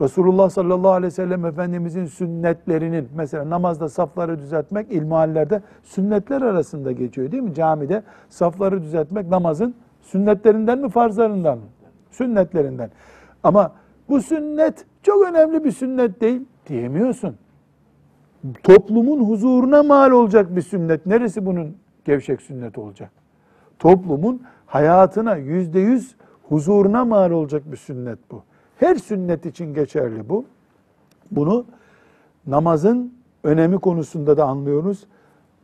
Resulullah 0.00 0.50
sallallahu 0.50 0.92
aleyhi 0.92 1.06
ve 1.06 1.16
sellem 1.16 1.44
Efendimizin 1.44 2.06
sünnetlerinin 2.06 3.08
mesela 3.14 3.50
namazda 3.50 3.88
safları 3.88 4.38
düzeltmek 4.38 4.92
ilmihallerde 4.92 5.62
sünnetler 5.82 6.42
arasında 6.42 6.92
geçiyor 6.92 7.32
değil 7.32 7.42
mi? 7.42 7.54
Camide 7.54 8.02
safları 8.28 8.82
düzeltmek 8.82 9.28
namazın 9.28 9.74
sünnetlerinden 10.02 10.78
mi 10.78 10.88
farzlarından 10.88 11.58
mı? 11.58 11.64
Sünnetlerinden. 12.10 12.90
Ama 13.42 13.72
bu 14.08 14.22
sünnet 14.22 14.86
çok 15.02 15.28
önemli 15.28 15.64
bir 15.64 15.72
sünnet 15.72 16.20
değil 16.20 16.42
diyemiyorsun. 16.68 17.36
Toplumun 18.62 19.24
huzuruna 19.24 19.82
mal 19.82 20.10
olacak 20.10 20.56
bir 20.56 20.62
sünnet. 20.62 21.06
Neresi 21.06 21.46
bunun 21.46 21.76
gevşek 22.04 22.42
sünnet 22.42 22.78
olacak? 22.78 23.10
Toplumun 23.78 24.42
hayatına 24.66 25.36
yüzde 25.36 25.80
yüz 25.80 26.16
huzuruna 26.48 27.04
mal 27.04 27.30
olacak 27.30 27.62
bir 27.72 27.76
sünnet 27.76 28.18
bu. 28.30 28.42
Her 28.76 28.94
sünnet 28.94 29.46
için 29.46 29.74
geçerli 29.74 30.28
bu. 30.28 30.44
Bunu 31.30 31.64
namazın 32.46 33.14
önemi 33.44 33.78
konusunda 33.78 34.36
da 34.36 34.44
anlıyoruz. 34.44 35.06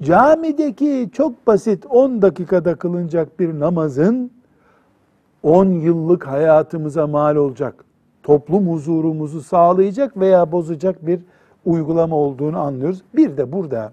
Camideki 0.03 1.11
çok 1.13 1.47
basit 1.47 1.87
10 1.89 2.23
dakikada 2.23 2.75
kılınacak 2.75 3.41
bir 3.41 3.61
namazın 3.61 4.31
10 5.43 5.67
yıllık 5.67 6.27
hayatımıza 6.27 7.07
mal 7.07 7.37
olacak, 7.37 7.85
toplum 8.23 8.73
huzurumuzu 8.73 9.41
sağlayacak 9.41 10.17
veya 10.17 10.53
bozacak 10.53 11.07
bir 11.07 11.21
uygulama 11.65 12.17
olduğunu 12.17 12.59
anlıyoruz. 12.59 13.03
Bir 13.15 13.37
de 13.37 13.53
burada 13.53 13.93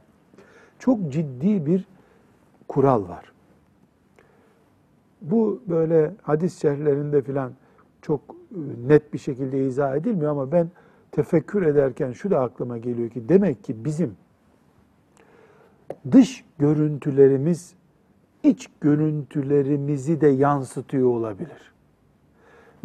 çok 0.80 1.12
ciddi 1.12 1.66
bir 1.66 1.86
kural 2.68 3.10
var. 3.10 3.32
Bu 5.22 5.62
böyle 5.68 6.12
hadis 6.22 6.62
şerhlerinde 6.62 7.22
filan 7.22 7.52
çok 8.02 8.22
net 8.88 9.14
bir 9.14 9.18
şekilde 9.18 9.66
izah 9.66 9.96
edilmiyor 9.96 10.32
ama 10.32 10.52
ben 10.52 10.70
tefekkür 11.12 11.62
ederken 11.62 12.12
şu 12.12 12.32
da 12.32 12.40
aklıma 12.40 12.78
geliyor 12.78 13.10
ki 13.10 13.30
demek 13.30 13.64
ki 13.64 13.86
bizim 13.86 14.16
dış 16.12 16.46
görüntülerimiz 16.60 17.74
iç 18.44 18.68
görüntülerimizi 18.82 20.22
de 20.22 20.28
yansıtıyor 20.28 21.10
olabilir. 21.10 21.74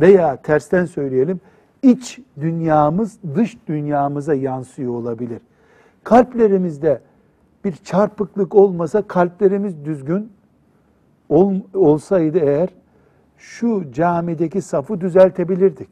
Veya 0.01 0.37
tersten 0.43 0.85
söyleyelim, 0.85 1.41
iç 1.83 2.21
dünyamız 2.41 3.19
dış 3.35 3.59
dünyamıza 3.67 4.35
yansıyor 4.35 4.93
olabilir. 4.93 5.41
Kalplerimizde 6.05 7.01
bir 7.65 7.73
çarpıklık 7.73 8.55
olmasa 8.55 9.03
kalplerimiz 9.03 9.85
düzgün 9.85 10.33
ol, 11.29 11.55
olsaydı 11.75 12.39
eğer 12.39 12.69
şu 13.41 13.93
camideki 13.93 14.63
safı 14.63 15.01
düzeltebilirdik. 15.01 15.89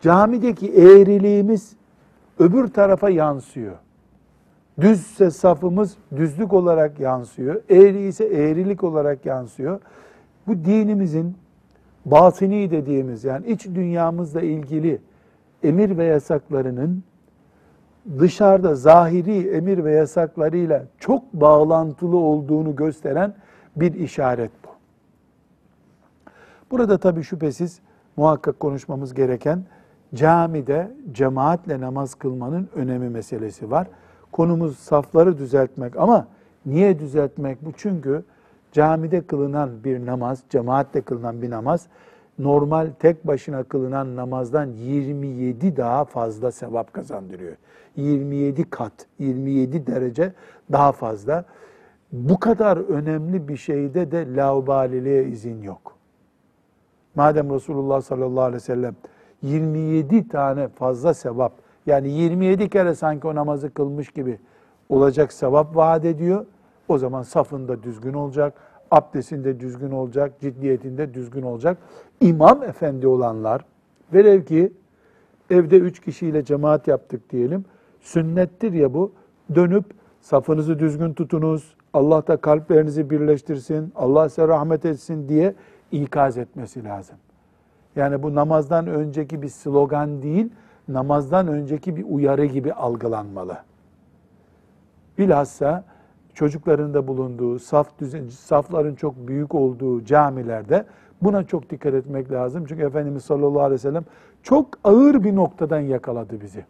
Camideki 0.00 0.72
eğriliğimiz 0.72 1.72
öbür 2.38 2.68
tarafa 2.68 3.10
yansıyor. 3.10 3.76
Düzse 4.80 5.30
safımız 5.30 5.96
düzlük 6.16 6.52
olarak 6.52 7.00
yansıyor. 7.00 7.62
Eğri 7.70 8.06
ise 8.06 8.24
eğrilik 8.24 8.84
olarak 8.84 9.26
yansıyor. 9.26 9.80
Bu 10.46 10.54
dinimizin 10.64 11.36
batini 12.04 12.70
dediğimiz 12.70 13.24
yani 13.24 13.46
iç 13.46 13.66
dünyamızla 13.66 14.40
ilgili 14.40 14.98
emir 15.62 15.98
ve 15.98 16.04
yasaklarının 16.04 17.02
dışarıda 18.18 18.74
zahiri 18.74 19.48
emir 19.48 19.84
ve 19.84 19.92
yasaklarıyla 19.92 20.84
çok 20.98 21.32
bağlantılı 21.32 22.16
olduğunu 22.16 22.76
gösteren 22.76 23.34
bir 23.76 23.94
işaret. 23.94 24.59
Burada 26.70 26.98
tabii 26.98 27.22
şüphesiz 27.22 27.80
muhakkak 28.16 28.60
konuşmamız 28.60 29.14
gereken 29.14 29.64
camide 30.14 30.90
cemaatle 31.12 31.80
namaz 31.80 32.14
kılmanın 32.14 32.68
önemi 32.74 33.08
meselesi 33.08 33.70
var. 33.70 33.86
Konumuz 34.32 34.78
safları 34.78 35.38
düzeltmek 35.38 35.96
ama 35.96 36.26
niye 36.66 36.98
düzeltmek 36.98 37.64
bu? 37.64 37.72
Çünkü 37.76 38.22
camide 38.72 39.26
kılınan 39.26 39.84
bir 39.84 40.06
namaz, 40.06 40.42
cemaatle 40.50 41.00
kılınan 41.00 41.42
bir 41.42 41.50
namaz 41.50 41.86
normal 42.38 42.90
tek 42.98 43.26
başına 43.26 43.62
kılınan 43.62 44.16
namazdan 44.16 44.66
27 44.66 45.76
daha 45.76 46.04
fazla 46.04 46.52
sevap 46.52 46.92
kazandırıyor. 46.92 47.56
27 47.96 48.70
kat, 48.70 48.92
27 49.18 49.86
derece 49.86 50.32
daha 50.72 50.92
fazla. 50.92 51.44
Bu 52.12 52.40
kadar 52.40 52.76
önemli 52.76 53.48
bir 53.48 53.56
şeyde 53.56 54.10
de 54.10 54.36
laubaliliğe 54.36 55.24
izin 55.24 55.62
yok. 55.62 55.99
Madem 57.14 57.54
Resulullah 57.54 58.00
sallallahu 58.00 58.44
aleyhi 58.44 58.54
ve 58.54 58.60
sellem 58.60 58.96
27 59.42 60.28
tane 60.28 60.68
fazla 60.68 61.14
sevap, 61.14 61.52
yani 61.86 62.10
27 62.10 62.68
kere 62.68 62.94
sanki 62.94 63.26
o 63.26 63.34
namazı 63.34 63.74
kılmış 63.74 64.10
gibi 64.10 64.38
olacak 64.88 65.32
sevap 65.32 65.76
vaat 65.76 66.04
ediyor. 66.04 66.46
O 66.88 66.98
zaman 66.98 67.22
safında 67.22 67.82
düzgün 67.82 68.12
olacak, 68.12 68.54
abdestinde 68.90 69.60
düzgün 69.60 69.90
olacak, 69.90 70.40
ciddiyetinde 70.40 71.14
düzgün 71.14 71.42
olacak. 71.42 71.78
İmam 72.20 72.62
efendi 72.62 73.06
olanlar, 73.06 73.64
velev 74.12 74.44
ki 74.44 74.72
evde 75.50 75.78
üç 75.78 76.00
kişiyle 76.00 76.44
cemaat 76.44 76.88
yaptık 76.88 77.30
diyelim, 77.30 77.64
sünnettir 78.00 78.72
ya 78.72 78.94
bu, 78.94 79.12
dönüp 79.54 79.84
safınızı 80.20 80.78
düzgün 80.78 81.12
tutunuz, 81.14 81.74
Allah 81.94 82.26
da 82.26 82.36
kalplerinizi 82.36 83.10
birleştirsin, 83.10 83.92
Allah 83.96 84.28
size 84.28 84.48
rahmet 84.48 84.84
etsin 84.84 85.28
diye 85.28 85.54
ikaz 85.92 86.38
etmesi 86.38 86.84
lazım. 86.84 87.16
Yani 87.96 88.22
bu 88.22 88.34
namazdan 88.34 88.86
önceki 88.86 89.42
bir 89.42 89.48
slogan 89.48 90.22
değil, 90.22 90.50
namazdan 90.88 91.48
önceki 91.48 91.96
bir 91.96 92.04
uyarı 92.08 92.44
gibi 92.44 92.72
algılanmalı. 92.72 93.56
Bilhassa 95.18 95.84
çocukların 96.34 96.94
da 96.94 97.08
bulunduğu, 97.08 97.58
saf 97.58 97.98
düzen, 97.98 98.28
safların 98.28 98.94
çok 98.94 99.28
büyük 99.28 99.54
olduğu 99.54 100.04
camilerde 100.04 100.84
buna 101.22 101.44
çok 101.44 101.70
dikkat 101.70 101.94
etmek 101.94 102.32
lazım. 102.32 102.64
Çünkü 102.68 102.82
Efendimiz 102.82 103.24
sallallahu 103.24 103.60
aleyhi 103.60 103.74
ve 103.74 103.78
sellem 103.78 104.04
çok 104.42 104.66
ağır 104.84 105.24
bir 105.24 105.36
noktadan 105.36 105.80
yakaladı 105.80 106.40
bizi. 106.40 106.64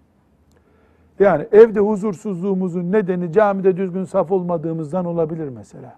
Yani 1.19 1.47
evde 1.53 1.81
huzursuzluğumuzun 1.81 2.93
nedeni 2.93 3.33
camide 3.33 3.77
düzgün 3.77 4.05
saf 4.05 4.33
olmadığımızdan 4.33 5.05
olabilir 5.05 5.49
mesela. 5.49 5.95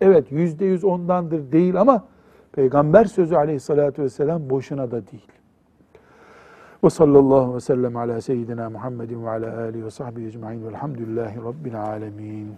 Evet 0.00 0.32
yüzde 0.32 0.64
yüz 0.64 0.84
ondandır 0.84 1.52
değil 1.52 1.80
ama 1.80 2.04
Peygamber 2.58 3.04
sözü 3.04 3.34
aleyhissalatü 3.34 4.02
vesselam 4.02 4.50
boşuna 4.50 4.90
da 4.90 5.06
değil. 5.06 5.26
Ve 6.84 6.90
sallallahu 6.90 7.54
ve 7.54 7.60
sellem 7.60 7.96
ala 7.96 8.20
seyyidina 8.20 8.70
Muhammedin 8.70 9.24
ve 9.24 9.30
ala 9.30 9.60
alihi 9.60 9.84
ve 9.84 9.90
sahbihi 9.90 10.26
ecma'in 10.26 10.66
velhamdülillahi 10.66 11.36
rabbil 11.36 11.82
alemin. 11.82 12.54